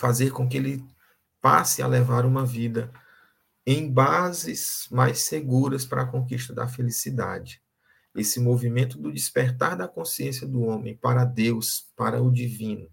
[0.00, 0.82] fazer com que ele
[1.42, 2.90] passe a levar uma vida
[3.66, 7.62] em bases mais seguras para a conquista da felicidade.
[8.16, 12.88] Esse movimento do despertar da consciência do homem para Deus, para o divino,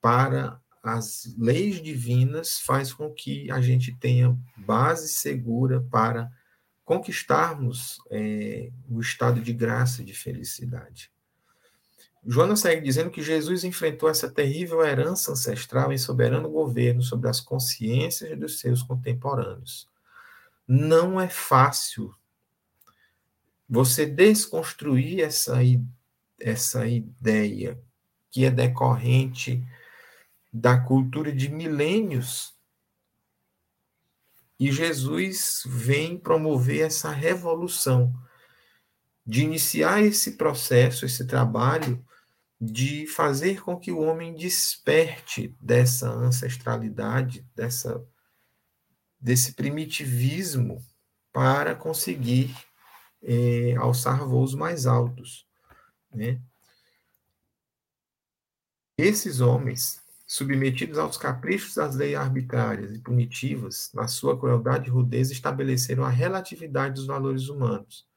[0.00, 6.30] para as leis divinas faz com que a gente tenha base segura para
[6.84, 11.10] conquistarmos é, o estado de graça e de felicidade.
[12.28, 17.40] Joana segue dizendo que Jesus enfrentou essa terrível herança ancestral em soberano governo sobre as
[17.40, 19.88] consciências dos seus contemporâneos.
[20.66, 22.12] Não é fácil
[23.68, 25.54] você desconstruir essa,
[26.40, 27.80] essa ideia
[28.28, 29.62] que é decorrente
[30.52, 32.54] da cultura de milênios.
[34.58, 38.12] E Jesus vem promover essa revolução,
[39.24, 42.04] de iniciar esse processo, esse trabalho,
[42.60, 48.02] de fazer com que o homem desperte dessa ancestralidade, dessa,
[49.20, 50.82] desse primitivismo,
[51.32, 52.56] para conseguir
[53.22, 55.46] é, alçar voos mais altos.
[56.10, 56.40] Né?
[58.96, 65.32] Esses homens submetidos aos caprichos das leis arbitrárias e punitivas, na sua crueldade e rudeza,
[65.32, 68.08] estabeleceram a relatividade dos valores humanos,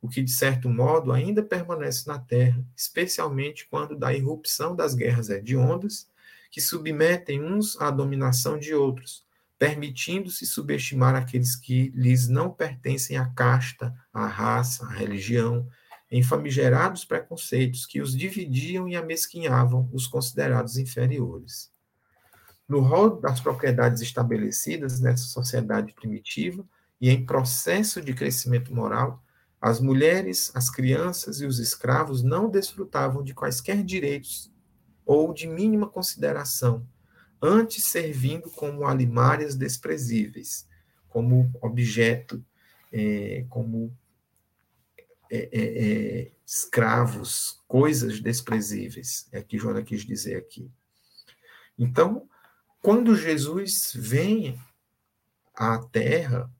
[0.00, 5.28] o que, de certo modo, ainda permanece na Terra, especialmente quando da irrupção das guerras
[5.28, 6.08] hediondas,
[6.50, 9.26] que submetem uns à dominação de outros,
[9.58, 15.68] permitindo-se subestimar aqueles que lhes não pertencem à casta, à raça, à religião,
[16.10, 21.70] em famigerados preconceitos que os dividiam e amesquinhavam os considerados inferiores.
[22.68, 26.64] No rol das propriedades estabelecidas nessa sociedade primitiva
[27.00, 29.22] e em processo de crescimento moral,
[29.60, 34.52] as mulheres, as crianças e os escravos não desfrutavam de quaisquer direitos
[35.04, 36.86] ou de mínima consideração,
[37.42, 40.68] antes servindo como alimárias desprezíveis,
[41.08, 42.44] como objeto,
[42.92, 43.96] é, como
[45.30, 50.70] é, é, é, escravos, coisas desprezíveis, é que Joana quis dizer aqui.
[51.78, 52.28] Então,
[52.80, 54.58] quando Jesus vem
[55.54, 56.50] à Terra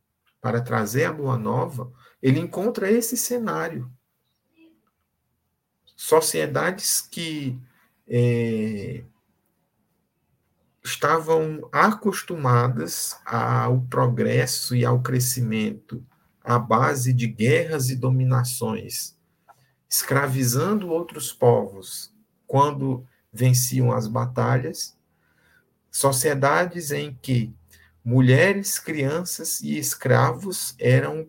[0.41, 3.91] para trazer a boa nova, ele encontra esse cenário.
[5.97, 7.59] Sociedades que
[8.07, 9.05] é,
[10.83, 16.05] estavam acostumadas ao progresso e ao crescimento
[16.43, 19.15] à base de guerras e dominações,
[19.89, 22.15] escravizando outros povos
[22.47, 24.97] quando venciam as batalhas,
[25.91, 27.55] sociedades em que
[28.09, 31.29] mulheres, crianças e escravos eram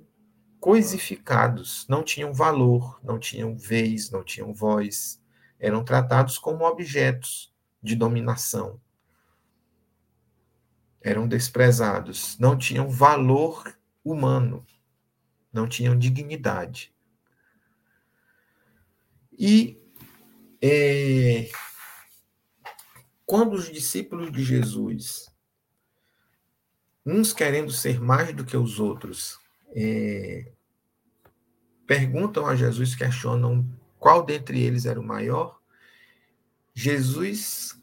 [0.62, 5.22] coisificados, não tinham valor, não tinham vez, não tinham voz,
[5.60, 7.54] eram tratados como objetos
[7.84, 8.80] de dominação.
[11.02, 14.66] Eram desprezados, não tinham valor humano,
[15.52, 16.96] não tinham dignidade.
[19.38, 19.78] E
[20.62, 21.50] é,
[23.26, 25.29] quando os discípulos de Jesus,
[27.06, 29.40] uns querendo ser mais do que os outros,
[29.76, 30.52] é,
[31.88, 35.60] perguntam a Jesus, questionam qual dentre eles era o maior,
[36.74, 37.80] Jesus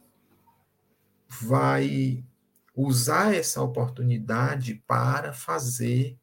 [1.29, 2.25] vai
[2.75, 6.19] usar essa oportunidade para fazer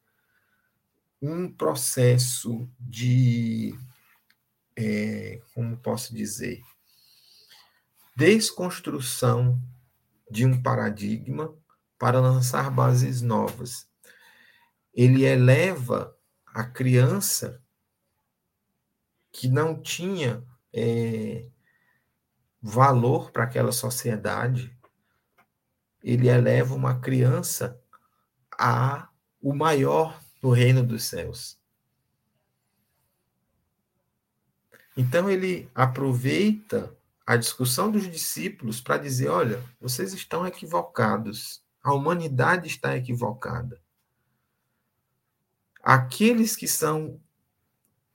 [1.22, 3.78] um processo de,
[4.76, 6.62] é, como posso dizer,
[8.16, 9.62] desconstrução
[10.30, 11.54] de um paradigma
[12.04, 13.88] para lançar bases novas.
[14.94, 16.14] Ele eleva
[16.46, 17.64] a criança
[19.32, 21.48] que não tinha é,
[22.62, 24.78] valor para aquela sociedade,
[26.04, 27.82] ele eleva uma criança
[28.60, 29.08] a
[29.42, 31.58] o maior no reino dos céus.
[34.98, 36.94] Então ele aproveita
[37.26, 43.82] a discussão dos discípulos para dizer: olha, vocês estão equivocados, a humanidade está equivocada.
[45.84, 47.20] Aqueles que são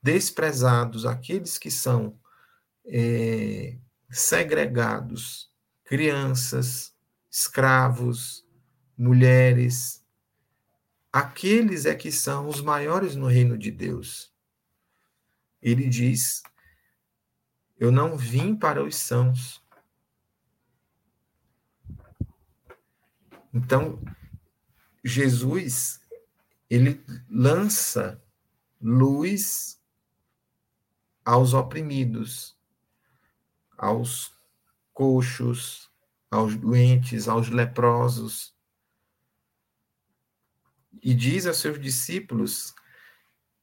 [0.01, 2.19] desprezados, aqueles que são
[2.85, 3.77] é,
[4.09, 5.51] segregados,
[5.83, 6.95] crianças,
[7.29, 8.43] escravos,
[8.97, 10.03] mulheres,
[11.13, 14.33] aqueles é que são os maiores no reino de Deus.
[15.61, 16.41] Ele diz:
[17.77, 19.58] Eu não vim para os sãos.
[23.59, 24.01] Então,
[25.03, 25.99] Jesus,
[26.69, 28.23] ele lança
[28.81, 29.77] luz
[31.25, 32.57] aos oprimidos,
[33.77, 34.31] aos
[34.93, 35.91] coxos,
[36.31, 38.55] aos doentes, aos leprosos,
[41.03, 42.73] e diz a seus discípulos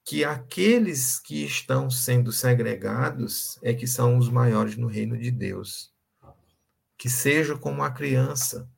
[0.05, 5.91] que aqueles que estão sendo segregados é que são os maiores no reino de Deus.
[6.99, 8.71] Que seja como a criança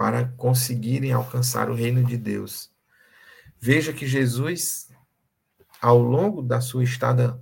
[0.00, 2.72] para conseguirem alcançar o reino de Deus.
[3.60, 4.88] Veja que Jesus,
[5.78, 7.38] ao longo da sua estada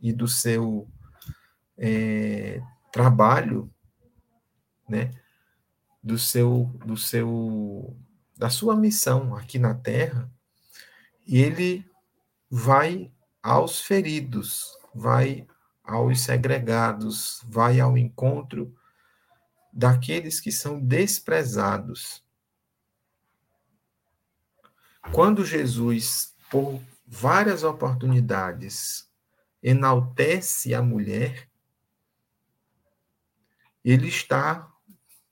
[0.00, 0.88] e do seu
[1.76, 2.62] é,
[2.92, 3.68] trabalho,
[4.88, 5.10] né,
[6.00, 7.96] do seu, do seu,
[8.36, 10.30] da sua missão aqui na Terra,
[11.26, 11.84] ele
[12.48, 13.10] vai
[13.42, 15.44] aos feridos, vai
[15.82, 18.72] aos segregados, vai ao encontro
[19.74, 22.22] daqueles que são desprezados.
[25.12, 29.10] Quando Jesus, por várias oportunidades,
[29.60, 31.50] enaltece a mulher,
[33.84, 34.72] ele está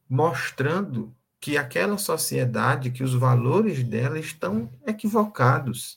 [0.08, 5.94] mostrando que aquela sociedade, que os valores dela estão equivocados.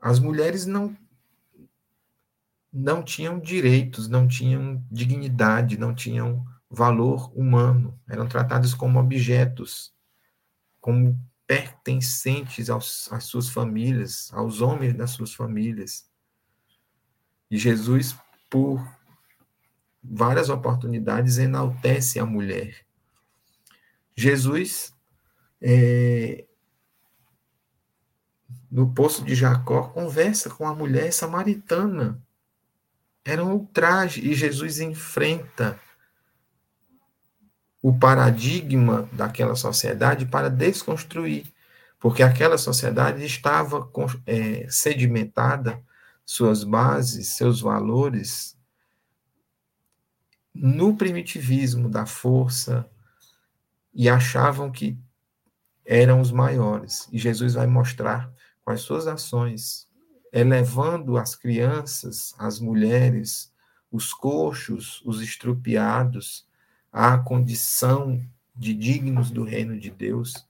[0.00, 0.96] As mulheres não
[2.72, 9.92] não tinham direitos, não tinham dignidade, não tinham valor humano, eram tratadas como objetos,
[10.80, 16.10] como pertencentes aos, às suas famílias, aos homens das suas famílias.
[17.50, 18.16] E Jesus,
[18.48, 18.82] por
[20.02, 22.86] várias oportunidades, enaltece a mulher.
[24.16, 24.94] Jesus,
[25.60, 26.46] é,
[28.70, 32.22] no poço de Jacó, conversa com a mulher samaritana.
[33.24, 35.80] Era um ultraje, e Jesus enfrenta
[37.80, 41.52] o paradigma daquela sociedade para desconstruir,
[41.98, 43.90] porque aquela sociedade estava
[44.26, 45.82] é, sedimentada,
[46.24, 48.56] suas bases, seus valores,
[50.54, 52.88] no primitivismo da força
[53.92, 54.98] e achavam que
[55.84, 57.08] eram os maiores.
[57.10, 58.32] E Jesus vai mostrar
[58.64, 59.88] com as suas ações,
[60.32, 63.52] elevando as crianças, as mulheres,
[63.90, 66.46] os coxos, os estrupiados,
[66.90, 68.20] à condição
[68.56, 70.46] de dignos do reino de Deus,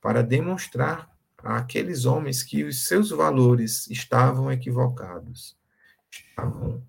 [0.00, 5.56] para demonstrar àqueles homens que os seus valores estavam equivocados,
[6.10, 6.82] estavam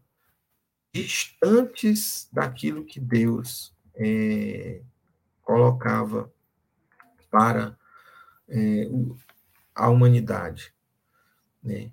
[0.94, 4.82] distantes daquilo que Deus é,
[5.44, 6.32] colocava
[7.30, 7.78] para
[8.48, 8.90] é,
[9.76, 10.74] a humanidade.
[11.62, 11.92] Né?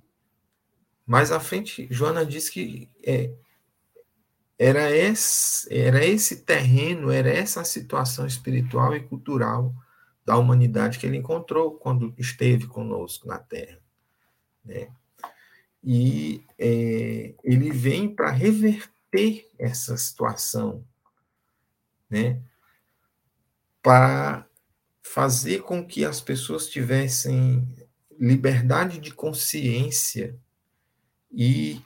[1.06, 3.30] Mais à frente, Joana diz que é,
[4.58, 9.74] era, esse, era esse terreno, era essa situação espiritual e cultural
[10.24, 13.78] da humanidade que ele encontrou quando esteve conosco na Terra.
[14.64, 14.88] Né?
[15.82, 20.82] E é, ele vem para reverter essa situação,
[22.08, 22.40] né?
[23.82, 24.48] para
[25.02, 27.68] fazer com que as pessoas tivessem
[28.18, 30.38] liberdade de consciência
[31.34, 31.82] e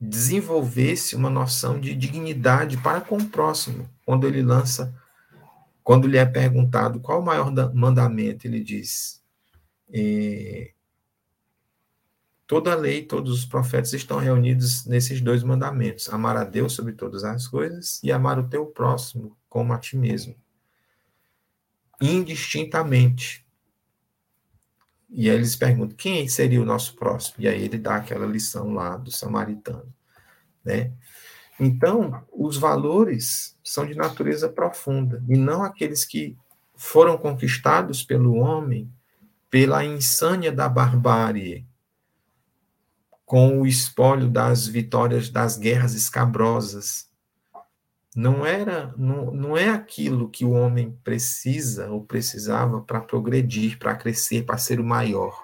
[0.00, 3.88] desenvolvesse uma noção de dignidade para com o próximo.
[4.04, 4.94] Quando ele lança,
[5.82, 9.22] quando lhe é perguntado qual o maior mandamento, ele diz:
[9.92, 10.72] é,
[12.46, 16.92] toda a lei, todos os profetas estão reunidos nesses dois mandamentos: amar a Deus sobre
[16.92, 20.34] todas as coisas e amar o teu próximo como a ti mesmo,
[22.00, 23.43] indistintamente.
[25.16, 27.36] E aí eles perguntam, quem seria o nosso próximo?
[27.38, 29.94] E aí ele dá aquela lição lá do samaritano,
[30.64, 30.90] né?
[31.58, 36.36] Então, os valores são de natureza profunda, e não aqueles que
[36.74, 38.92] foram conquistados pelo homem
[39.48, 41.64] pela insânia da barbárie,
[43.24, 47.08] com o espólio das vitórias das guerras escabrosas,
[48.14, 53.96] não era não, não é aquilo que o homem precisa ou precisava para progredir, para
[53.96, 55.42] crescer, para ser o maior.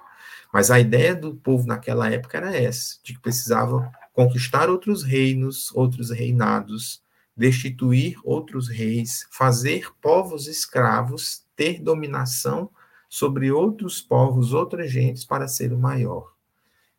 [0.53, 5.75] Mas a ideia do povo naquela época era essa, de que precisava conquistar outros reinos,
[5.75, 7.03] outros reinados,
[7.37, 12.71] destituir outros reis, fazer povos escravos, ter dominação
[13.09, 16.33] sobre outros povos, outras gentes para ser o maior.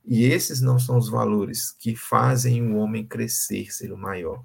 [0.04, 4.44] E esses não são os valores que fazem o homem crescer, ser o maior.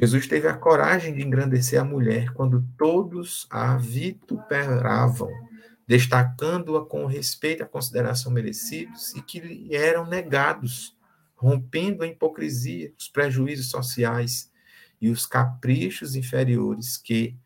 [0.00, 5.30] Jesus teve a coragem de engrandecer a mulher quando todos a vituperavam,
[5.86, 10.96] destacando-a com respeito e consideração merecidos e que lhe eram negados,
[11.34, 14.50] rompendo a hipocrisia, os prejuízos sociais
[14.98, 17.36] e os caprichos inferiores que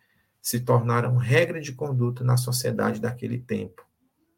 [0.41, 3.85] se tornaram regra de conduta na sociedade daquele tempo,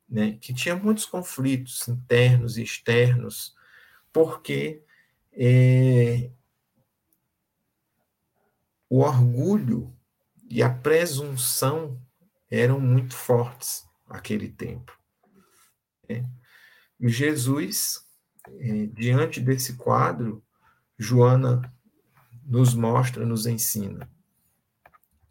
[0.08, 0.38] né?
[0.40, 3.54] que tinha muitos conflitos internos e externos,
[4.10, 4.80] porque
[5.34, 6.30] é,
[8.89, 9.93] o orgulho
[10.49, 12.01] e a presunção
[12.51, 14.97] eram muito fortes naquele tempo.
[16.09, 16.24] Né?
[17.01, 18.01] E Jesus,
[18.49, 20.43] é, diante desse quadro,
[20.97, 21.72] Joana
[22.45, 24.09] nos mostra, nos ensina.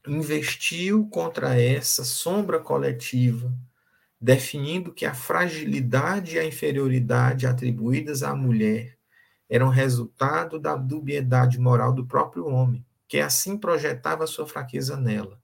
[0.06, 3.51] Investiu contra essa sombra coletiva,
[4.20, 8.97] definindo que a fragilidade e a inferioridade atribuídas à mulher
[9.49, 15.39] eram resultado da dubiedade moral do próprio homem que assim projetava sua fraqueza nela,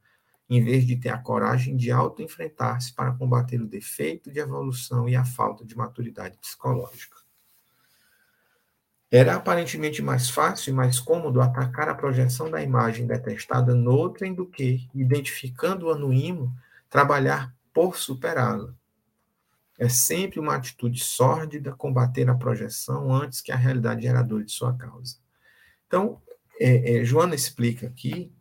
[0.49, 5.15] em vez de ter a coragem de auto-enfrentar-se para combater o defeito de evolução e
[5.15, 7.17] a falta de maturidade psicológica.
[9.09, 14.45] Era aparentemente mais fácil e mais cômodo atacar a projeção da imagem detestada noutrem do
[14.45, 16.55] que, identificando-a no imo,
[16.89, 18.73] trabalhar por superá-la.
[19.77, 24.77] É sempre uma atitude sórdida combater a projeção antes que a realidade geradora de sua
[24.77, 25.17] causa.
[25.87, 26.21] Então,
[26.61, 28.31] é, é, Joana explica aqui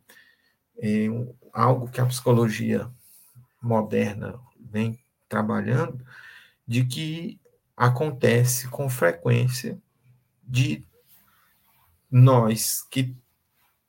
[0.77, 1.07] é,
[1.51, 2.89] algo que a psicologia
[3.61, 6.05] moderna vem trabalhando,
[6.67, 7.39] de que
[7.75, 9.81] acontece com frequência
[10.43, 10.85] de
[12.09, 13.15] nós que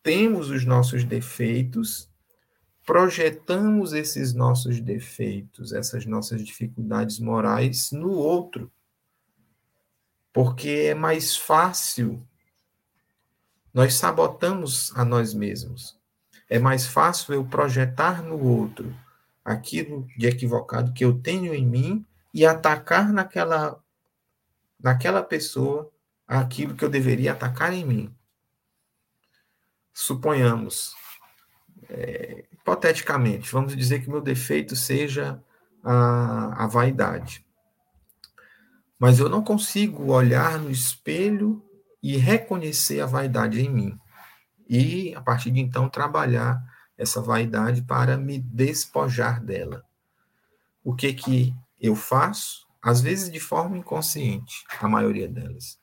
[0.03, 2.09] temos os nossos defeitos,
[2.87, 8.72] projetamos esses nossos defeitos, essas nossas dificuldades morais no outro.
[10.33, 12.26] Porque é mais fácil
[13.73, 15.99] nós sabotamos a nós mesmos.
[16.49, 18.95] É mais fácil eu projetar no outro
[19.45, 23.83] aquilo de equivocado que eu tenho em mim e atacar naquela
[24.79, 25.91] naquela pessoa
[26.27, 28.14] aquilo que eu deveria atacar em mim.
[29.93, 30.95] Suponhamos,
[31.89, 35.43] é, hipoteticamente, vamos dizer que meu defeito seja
[35.85, 37.45] a, a vaidade.
[38.99, 41.62] Mas eu não consigo olhar no espelho
[42.03, 43.98] e reconhecer a vaidade em mim.
[44.68, 46.62] E, a partir de então, trabalhar
[46.96, 49.84] essa vaidade para me despojar dela.
[50.82, 52.66] O que que eu faço?
[52.82, 55.78] Às vezes de forma inconsciente, a maioria delas.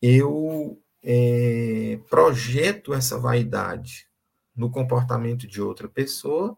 [0.00, 4.06] Eu é, projeto essa vaidade
[4.54, 6.56] no comportamento de outra pessoa,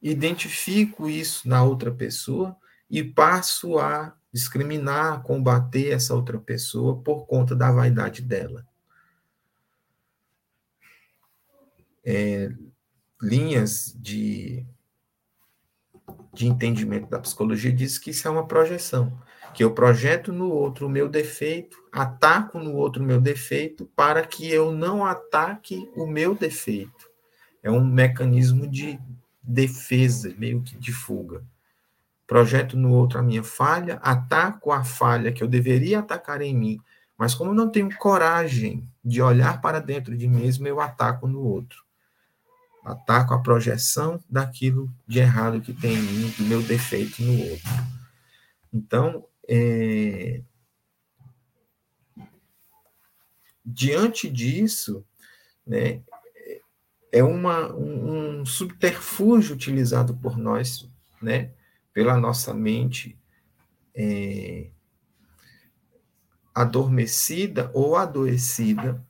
[0.00, 2.56] identifico isso na outra pessoa
[2.88, 8.66] e passo a discriminar, combater essa outra pessoa por conta da vaidade dela.
[12.04, 12.50] É,
[13.20, 14.64] linhas de,
[16.32, 19.20] de entendimento da psicologia diz que isso é uma projeção,
[19.52, 24.26] que eu projeto no outro o meu defeito, ataco no outro o meu defeito, para
[24.26, 27.10] que eu não ataque o meu defeito.
[27.62, 28.98] É um mecanismo de
[29.42, 31.44] defesa, meio que de fuga.
[32.30, 36.80] Projeto no outro a minha falha, ataco a falha que eu deveria atacar em mim,
[37.18, 41.40] mas como não tenho coragem de olhar para dentro de mim mesmo, eu ataco no
[41.40, 41.82] outro.
[42.84, 47.68] Ataco a projeção daquilo de errado que tem em mim, do meu defeito no outro.
[48.72, 50.40] Então, é...
[53.66, 55.04] diante disso,
[55.66, 56.00] né,
[57.10, 60.88] é uma, um, um subterfúgio utilizado por nós,
[61.20, 61.50] né,
[61.92, 63.18] pela nossa mente
[63.94, 64.70] é,
[66.54, 69.04] adormecida ou adoecida,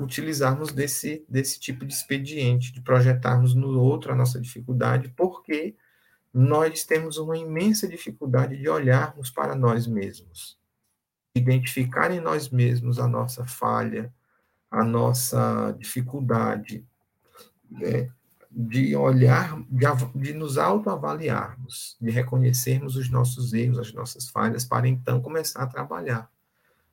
[0.00, 5.76] utilizarmos desse, desse tipo de expediente, de projetarmos no outro a nossa dificuldade, porque
[6.32, 10.58] nós temos uma imensa dificuldade de olharmos para nós mesmos,
[11.34, 14.12] identificar em nós mesmos a nossa falha,
[14.70, 16.84] a nossa dificuldade,
[17.70, 18.10] né?
[18.70, 24.86] De olhar, de, de nos autoavaliarmos, de reconhecermos os nossos erros, as nossas falhas, para
[24.86, 26.30] então começar a trabalhar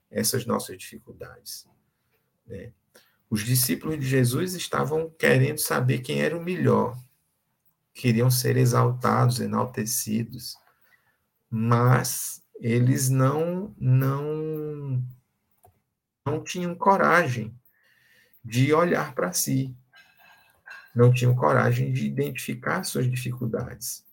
[0.10, 1.68] essas nossas dificuldades.
[2.48, 2.72] Né?
[3.30, 6.98] Os discípulos de Jesus estavam querendo saber quem era o melhor,
[7.94, 10.58] queriam ser exaltados, enaltecidos,
[11.48, 15.04] mas eles não não
[16.26, 17.56] não tinham coragem
[18.44, 19.78] de olhar para si,
[20.98, 24.04] não tinham coragem de identificar suas dificuldades.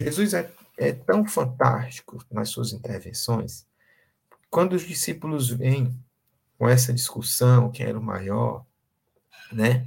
[0.00, 0.48] Jesus é,
[0.78, 3.66] é tão fantástico nas suas intervenções.
[4.48, 5.98] Quando os discípulos vêm
[6.56, 8.64] com essa discussão, quem era o maior,
[9.50, 9.84] né?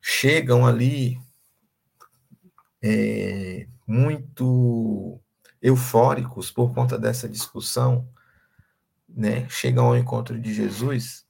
[0.00, 1.18] Chegam ali
[2.82, 5.18] é, muito
[5.62, 8.06] eufóricos por conta dessa discussão,
[9.08, 9.48] né?
[9.48, 11.26] Chegam ao encontro de Jesus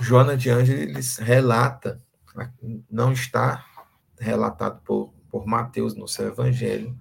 [0.00, 2.00] Joana de Ângeles relata,
[2.90, 3.64] não está
[4.18, 6.98] relatado por, por Mateus no seu evangelho,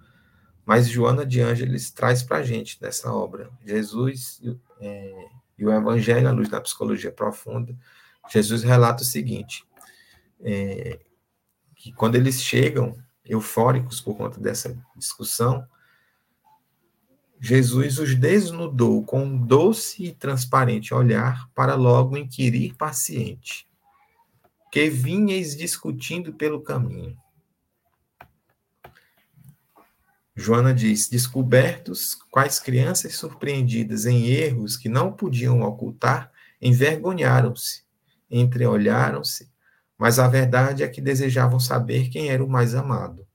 [0.65, 4.41] mas Joana de Ângeles traz para a gente nessa obra Jesus
[4.79, 5.25] é,
[5.57, 7.75] e o Evangelho à luz da psicologia profunda.
[8.29, 9.65] Jesus relata o seguinte:
[10.39, 10.99] é,
[11.75, 15.65] que quando eles chegam eufóricos por conta dessa discussão,
[17.43, 23.67] Jesus os desnudou com um doce e transparente olhar para logo inquirir paciente,
[24.71, 27.17] que vinhais discutindo pelo caminho.
[30.35, 36.31] Joana diz: descobertos, quais crianças surpreendidas em erros que não podiam ocultar,
[36.61, 37.81] envergonharam-se,
[38.29, 39.51] entreolharam-se,
[39.97, 43.25] mas a verdade é que desejavam saber quem era o mais amado.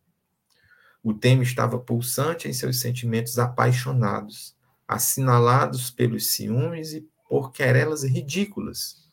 [1.09, 4.57] O tema estava pulsante em seus sentimentos apaixonados,
[4.89, 9.09] assinalados pelos ciúmes e por querelas ridículas,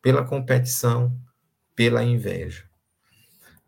[0.00, 1.12] pela competição,
[1.74, 2.62] pela inveja.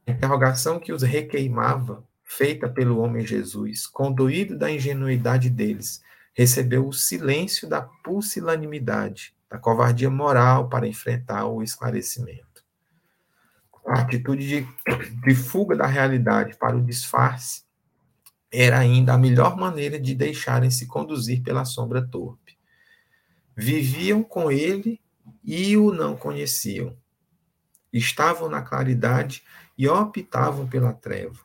[0.07, 6.01] A interrogação que os requeimava, feita pelo homem Jesus, conduído da ingenuidade deles,
[6.33, 12.55] recebeu o silêncio da pusilanimidade, da covardia moral para enfrentar o esclarecimento
[13.87, 14.69] a atitude de,
[15.23, 17.64] de fuga da realidade para o disfarce
[18.55, 22.57] era ainda a melhor maneira de deixarem-se conduzir pela sombra torpe.
[23.57, 25.01] Viviam com ele
[25.43, 26.97] e o não conheciam.
[27.93, 29.43] Estavam na claridade
[29.77, 31.41] e optavam pela treva.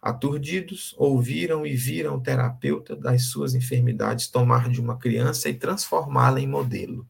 [0.00, 6.40] Aturdidos, ouviram e viram o terapeuta das suas enfermidades tomar de uma criança e transformá-la
[6.40, 7.06] em modelo.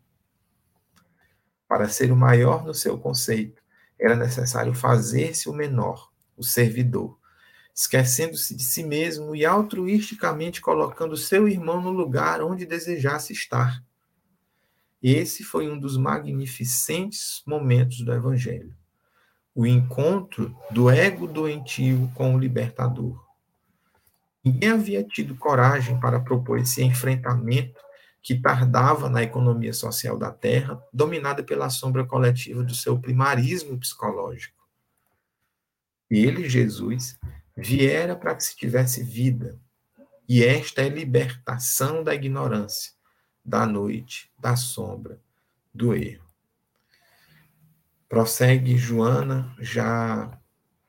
[1.68, 3.62] Para ser o maior no seu conceito,
[3.98, 7.18] era necessário fazer-se o menor, o servidor,
[7.74, 13.82] esquecendo-se de si mesmo e altruisticamente colocando seu irmão no lugar onde desejasse estar.
[15.02, 18.74] Esse foi um dos magnificentes momentos do Evangelho.
[19.54, 23.20] O encontro do ego doentio com o libertador.
[24.44, 27.80] Ninguém havia tido coragem para propor esse enfrentamento
[28.22, 34.62] que tardava na economia social da Terra, dominada pela sombra coletiva do seu primarismo psicológico.
[36.08, 37.18] Ele, Jesus,
[37.56, 39.58] viera para que se tivesse vida,
[40.28, 42.92] e esta é libertação da ignorância,
[43.44, 45.20] da noite, da sombra,
[45.74, 46.24] do erro.
[48.08, 50.38] prossegue Joana, já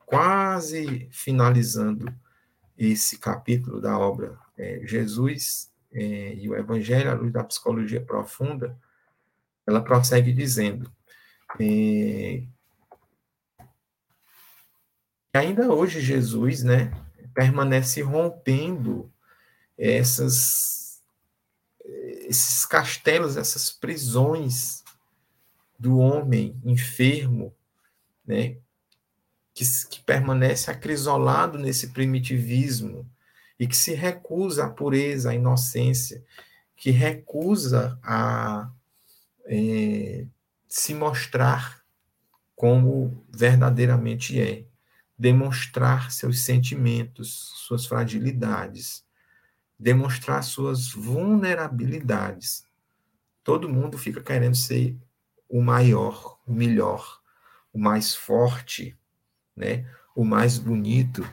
[0.06, 2.14] quase finalizando
[2.76, 8.78] esse capítulo da obra é, Jesus é, e o Evangelho à luz da psicologia profunda,
[9.66, 10.90] ela prossegue dizendo
[11.58, 12.44] é,
[15.36, 16.92] ainda hoje Jesus, né,
[17.34, 19.10] permanece rompendo
[19.76, 20.84] essas
[22.26, 24.82] esses castelos, essas prisões
[25.78, 27.54] do homem enfermo,
[28.26, 28.56] né,
[29.52, 33.08] que, que permanece acrisolado nesse primitivismo
[33.58, 36.24] e que se recusa à pureza, à inocência,
[36.76, 38.70] que recusa a
[39.46, 40.26] é,
[40.66, 41.82] se mostrar
[42.56, 44.63] como verdadeiramente é,
[45.18, 49.04] demonstrar seus sentimentos, suas fragilidades,
[49.78, 52.66] demonstrar suas vulnerabilidades.
[53.42, 54.96] Todo mundo fica querendo ser
[55.48, 57.20] o maior, o melhor,
[57.72, 58.96] o mais forte,
[59.56, 59.88] né?
[60.14, 61.28] o mais bonito,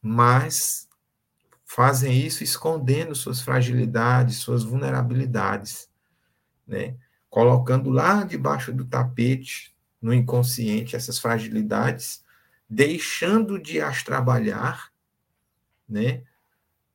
[0.00, 0.88] mas
[1.64, 5.88] fazem isso escondendo suas fragilidades, suas vulnerabilidades,
[6.66, 6.96] né?
[7.30, 12.24] colocando lá debaixo do tapete, no inconsciente, essas fragilidades,
[12.68, 14.92] deixando de as trabalhar,
[15.88, 16.22] né?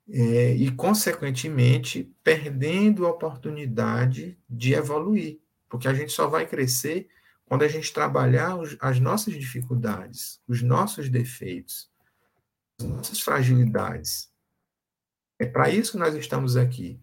[0.10, 5.40] É, e, consequentemente, perdendo a oportunidade de evoluir,
[5.70, 7.08] porque a gente só vai crescer
[7.46, 11.90] quando a gente trabalhar os, as nossas dificuldades, os nossos defeitos,
[12.80, 14.30] as nossas fragilidades.
[15.40, 17.00] É para isso que nós estamos aqui,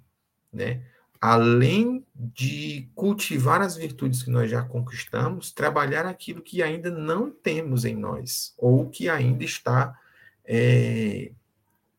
[0.53, 0.83] né?
[1.21, 7.85] Além de cultivar as virtudes que nós já conquistamos, trabalhar aquilo que ainda não temos
[7.85, 9.99] em nós, ou que ainda está
[10.45, 11.33] é,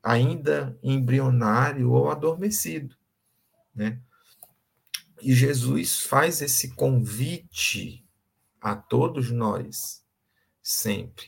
[0.02, 2.96] ainda embrionário ou adormecido,
[3.76, 4.00] né?
[5.22, 8.04] E Jesus faz esse convite
[8.60, 10.04] a todos nós,
[10.62, 11.28] sempre.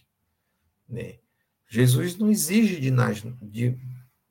[0.89, 1.19] Né?
[1.67, 3.77] Jesus não exige de nós, de,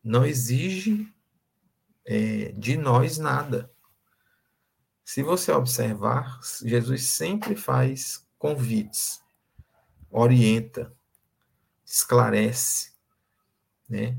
[0.03, 1.12] não exige
[2.05, 3.71] é, de nós nada.
[5.05, 9.21] Se você observar, Jesus sempre faz convites,
[10.11, 10.93] orienta,
[11.85, 12.93] esclarece,
[13.89, 14.17] né?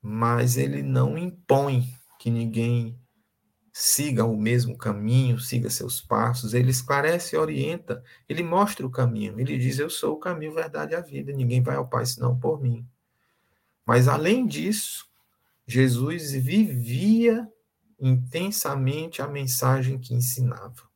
[0.00, 2.98] Mas ele não impõe que ninguém
[3.72, 9.38] siga o mesmo caminho, siga seus passos, ele esclarece e orienta, ele mostra o caminho,
[9.38, 12.38] ele diz: Eu sou o caminho, verdade e a vida, ninguém vai ao Pai senão
[12.38, 12.86] por mim.
[13.86, 15.07] Mas além disso,
[15.68, 17.46] Jesus vivia
[18.00, 20.88] intensamente a mensagem que ensinava.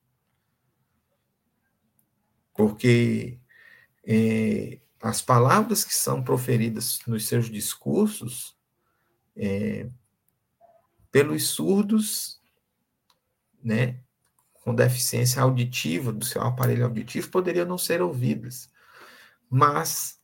[2.55, 3.39] Porque
[4.03, 8.57] é, as palavras que são proferidas nos seus discursos,
[9.37, 9.91] é,
[11.11, 12.41] pelos surdos
[13.63, 14.01] né,
[14.65, 18.71] com deficiência auditiva do seu aparelho auditivo poderiam não ser ouvidas.
[19.51, 20.19] Mas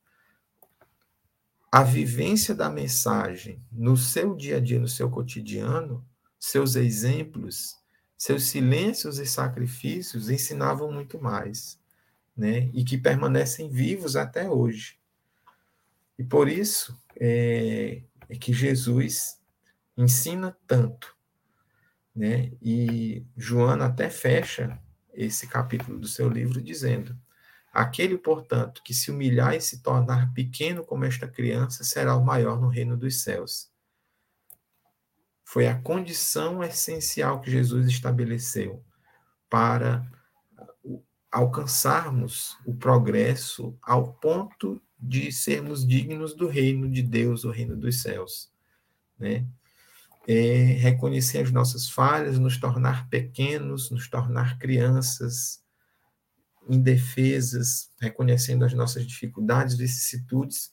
[1.70, 6.06] a vivência da mensagem no seu dia a dia, no seu cotidiano,
[6.38, 7.76] seus exemplos,
[8.16, 11.78] seus silêncios e sacrifícios ensinavam muito mais,
[12.36, 12.70] né?
[12.72, 14.98] E que permanecem vivos até hoje.
[16.18, 19.40] E por isso é, é que Jesus
[19.96, 21.18] ensina tanto
[22.18, 22.50] né?
[22.60, 24.76] E Joana até fecha
[25.14, 27.16] esse capítulo do seu livro dizendo:
[27.78, 32.60] Aquele, portanto, que se humilhar e se tornar pequeno como esta criança, será o maior
[32.60, 33.70] no reino dos céus.
[35.44, 38.84] Foi a condição essencial que Jesus estabeleceu
[39.48, 40.04] para
[41.30, 48.02] alcançarmos o progresso ao ponto de sermos dignos do reino de Deus, o reino dos
[48.02, 48.50] céus,
[49.16, 49.46] né?
[50.26, 50.34] é,
[50.80, 55.62] reconhecer as nossas falhas, nos tornar pequenos, nos tornar crianças
[56.68, 60.72] indefesas, reconhecendo as nossas dificuldades, vicissitudes,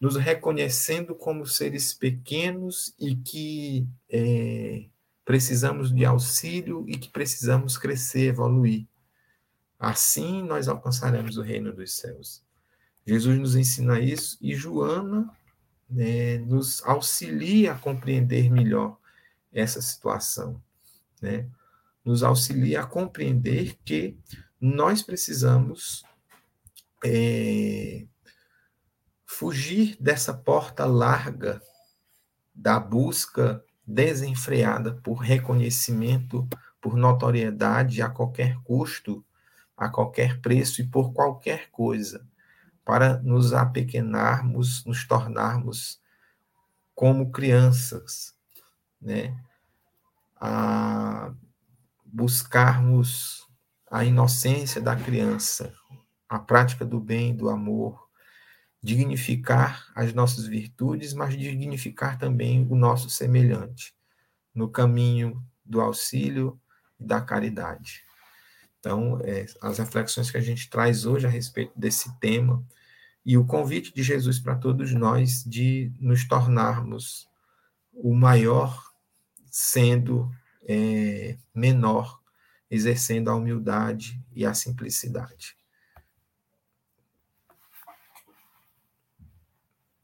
[0.00, 4.86] nos reconhecendo como seres pequenos e que é,
[5.24, 8.86] precisamos de auxílio e que precisamos crescer, evoluir.
[9.78, 12.42] Assim nós alcançaremos o reino dos céus.
[13.06, 15.30] Jesus nos ensina isso e Joana
[15.88, 18.98] né, nos auxilia a compreender melhor
[19.52, 20.60] essa situação,
[21.22, 21.46] né?
[22.04, 24.18] Nos auxilia a compreender que
[24.64, 26.02] nós precisamos
[27.04, 28.06] é,
[29.26, 31.60] fugir dessa porta larga
[32.54, 36.48] da busca desenfreada por reconhecimento,
[36.80, 39.22] por notoriedade a qualquer custo,
[39.76, 42.26] a qualquer preço e por qualquer coisa
[42.86, 46.00] para nos apequenarmos, nos tornarmos
[46.94, 48.34] como crianças,
[48.98, 49.38] né?
[50.40, 51.34] A
[52.06, 53.43] buscarmos
[53.94, 55.72] a inocência da criança,
[56.28, 58.08] a prática do bem, do amor,
[58.82, 63.94] dignificar as nossas virtudes, mas dignificar também o nosso semelhante,
[64.52, 66.60] no caminho do auxílio
[66.98, 68.02] e da caridade.
[68.80, 72.66] Então, é, as reflexões que a gente traz hoje a respeito desse tema
[73.24, 77.28] e o convite de Jesus para todos nós de nos tornarmos
[77.92, 78.90] o maior
[79.52, 80.28] sendo
[80.66, 82.23] é, menor,
[82.70, 85.56] exercendo a humildade e a simplicidade.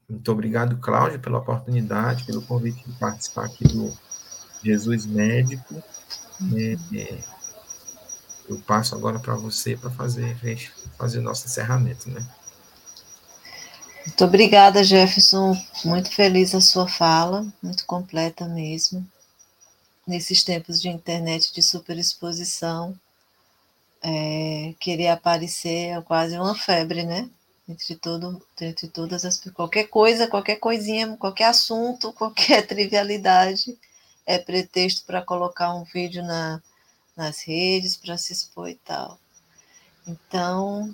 [0.07, 3.97] Muito obrigado, Cláudia, pela oportunidade, pelo convite de participar aqui do
[4.61, 5.81] Jesus Médico.
[6.53, 7.23] É, é,
[8.49, 10.35] eu passo agora para você para fazer,
[10.97, 12.27] fazer o nosso encerramento, né?
[14.05, 15.55] Muito obrigada, Jefferson.
[15.85, 19.07] Muito feliz a sua fala, muito completa mesmo.
[20.05, 22.97] Nesses tempos de internet de superexposição,
[24.01, 27.29] é, querer aparecer é quase uma febre, né?
[27.71, 33.77] entre, todo, entre todas as qualquer coisa, qualquer coisinha, qualquer assunto, qualquer trivialidade
[34.25, 36.61] é pretexto para colocar um vídeo na,
[37.15, 39.19] nas redes, para se expor e tal.
[40.07, 40.93] Então,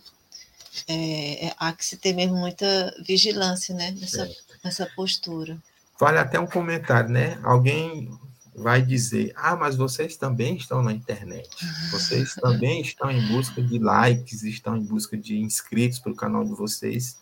[0.88, 4.30] é, é, há que se ter mesmo muita vigilância né, nessa,
[4.64, 5.58] nessa postura.
[6.00, 7.40] Vale até um comentário, né?
[7.44, 8.18] Alguém
[8.58, 11.48] vai dizer: ah, mas vocês também estão na internet,
[11.92, 16.44] vocês também estão em busca de likes, estão em busca de inscritos para o canal
[16.44, 17.20] de vocês.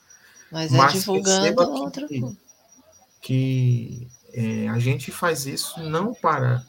[0.49, 2.37] Mas, é mas divulgando outra que,
[3.21, 6.65] que é, a gente faz isso não para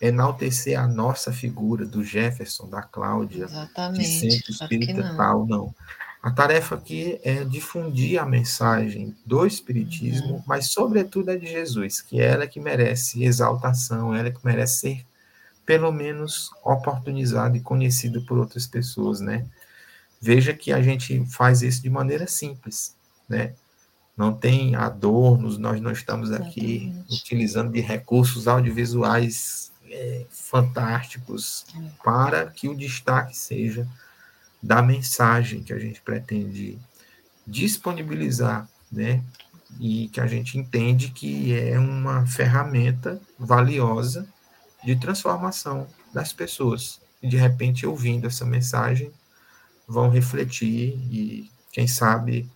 [0.00, 5.16] enaltecer a nossa figura do Jefferson, da Cláudia, Exatamente, de centro espírita não.
[5.16, 5.74] tal, não.
[6.22, 10.42] A tarefa aqui é difundir a mensagem do Espiritismo, uhum.
[10.46, 15.06] mas, sobretudo, a de Jesus, que é ela que merece exaltação, ela que merece ser,
[15.66, 19.44] pelo menos, oportunizada e conhecida por outras pessoas, né?
[20.20, 22.94] Veja que a gente faz isso de maneira simples,
[23.28, 23.54] né?
[24.16, 27.14] Não tem adornos, nós não estamos aqui Exatamente.
[27.14, 31.80] utilizando de recursos audiovisuais é, fantásticos é.
[32.04, 33.88] para que o destaque seja
[34.62, 36.78] da mensagem que a gente pretende
[37.46, 39.22] disponibilizar, né?
[39.80, 44.28] E que a gente entende que é uma ferramenta valiosa
[44.84, 47.00] de transformação das pessoas.
[47.22, 49.10] E de repente, ouvindo essa mensagem,
[49.88, 52.48] vão refletir e, quem sabe,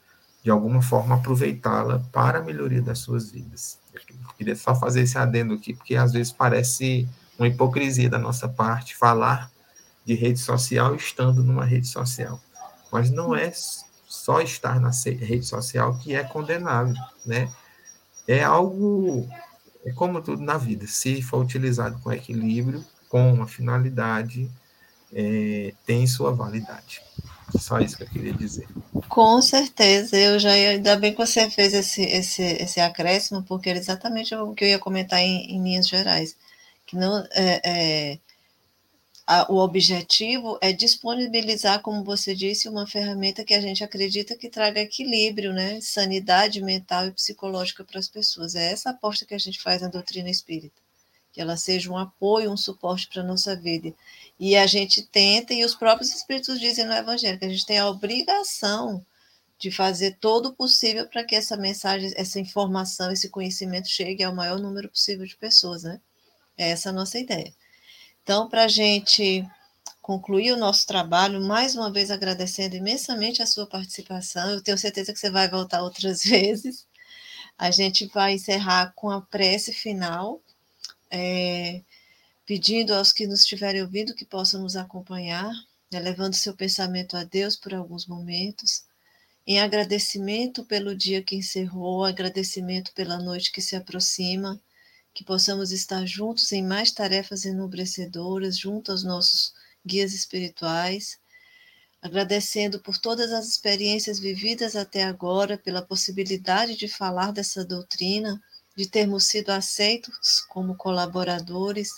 [0.43, 3.79] de alguma forma aproveitá-la para a melhoria das suas vidas.
[3.93, 4.01] Eu
[4.37, 8.95] queria só fazer esse adendo aqui, porque às vezes parece uma hipocrisia da nossa parte
[8.95, 9.51] falar
[10.07, 12.41] de rede social estando numa rede social.
[12.93, 13.53] Mas não é
[14.07, 16.95] só estar na rede social que é condenável,
[17.27, 17.53] né?
[18.27, 19.29] É algo,
[19.85, 24.51] é como tudo na vida, se for utilizado com equilíbrio, com uma finalidade,
[25.13, 27.03] é, tem sua validade.
[27.59, 28.67] Só isso que eu queria dizer.
[29.09, 33.71] Com certeza, eu já ia, ainda bem que você fez esse, esse, esse acréscimo, porque
[33.71, 36.37] era exatamente o que eu ia comentar em, em linhas gerais.
[36.85, 38.19] Que não, é, é
[39.27, 44.49] a, o objetivo é disponibilizar, como você disse, uma ferramenta que a gente acredita que
[44.49, 45.81] traga equilíbrio, né?
[45.81, 48.55] sanidade mental e psicológica para as pessoas.
[48.55, 50.81] É essa aposta que a gente faz na doutrina espírita,
[51.33, 53.93] que ela seja um apoio, um suporte para a nossa vida.
[54.39, 57.79] E a gente tenta, e os próprios espíritos dizem no Evangelho, que a gente tem
[57.79, 59.05] a obrigação
[59.59, 64.35] de fazer todo o possível para que essa mensagem, essa informação, esse conhecimento chegue ao
[64.35, 66.01] maior número possível de pessoas, né?
[66.57, 67.53] É essa a nossa ideia.
[68.27, 69.49] Então, para a gente
[70.03, 75.13] concluir o nosso trabalho, mais uma vez agradecendo imensamente a sua participação, eu tenho certeza
[75.13, 76.85] que você vai voltar outras vezes.
[77.57, 80.43] A gente vai encerrar com a prece final,
[81.09, 81.83] é,
[82.45, 85.49] pedindo aos que nos estiverem ouvindo que possam nos acompanhar,
[85.89, 88.83] né, levando seu pensamento a Deus por alguns momentos,
[89.47, 94.61] em agradecimento pelo dia que encerrou, agradecimento pela noite que se aproxima,
[95.17, 99.55] que possamos estar juntos em mais tarefas enobrecedoras, junto aos nossos
[99.85, 101.19] guias espirituais,
[102.03, 108.39] agradecendo por todas as experiências vividas até agora, pela possibilidade de falar dessa doutrina,
[108.77, 111.89] de termos sido aceitos como colaboradores,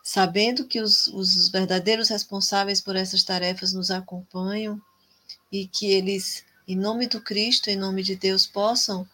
[0.00, 4.80] sabendo que os, os verdadeiros responsáveis por essas tarefas nos acompanham
[5.50, 9.04] e que eles, em nome do Cristo, em nome de Deus, possam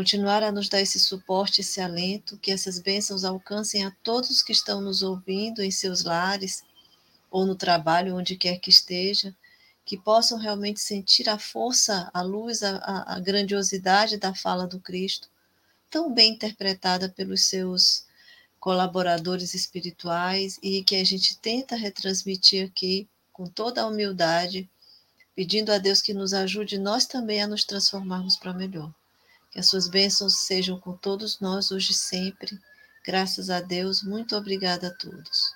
[0.00, 4.50] continuar a nos dar esse suporte, esse alento, que essas bênçãos alcancem a todos que
[4.50, 6.64] estão nos ouvindo em seus lares
[7.30, 9.36] ou no trabalho, onde quer que esteja,
[9.84, 12.78] que possam realmente sentir a força, a luz, a,
[13.14, 15.28] a grandiosidade da fala do Cristo,
[15.90, 18.06] tão bem interpretada pelos seus
[18.58, 24.66] colaboradores espirituais e que a gente tenta retransmitir aqui com toda a humildade,
[25.36, 28.90] pedindo a Deus que nos ajude nós também a nos transformarmos para melhor.
[29.60, 32.58] Que as suas bênçãos sejam com todos nós hoje e sempre.
[33.06, 35.54] Graças a Deus, muito obrigada a todos.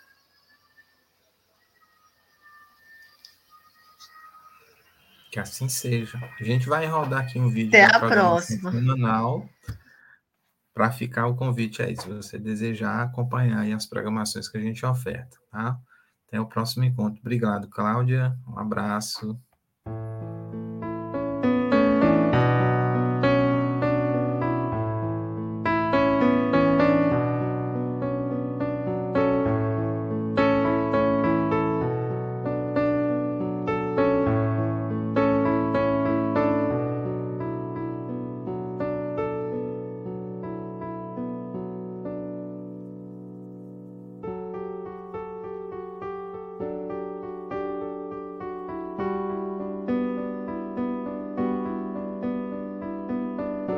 [5.30, 6.18] Que assim seja.
[6.38, 8.70] A gente vai rodar aqui um vídeo Até a próxima.
[8.70, 9.48] semanal
[10.74, 15.38] para ficar o convite aí, se você desejar acompanhar as programações que a gente oferta,
[15.50, 15.80] tá?
[16.28, 17.20] Até o próximo encontro.
[17.20, 18.36] Obrigado, Cláudia.
[18.46, 19.40] Um abraço.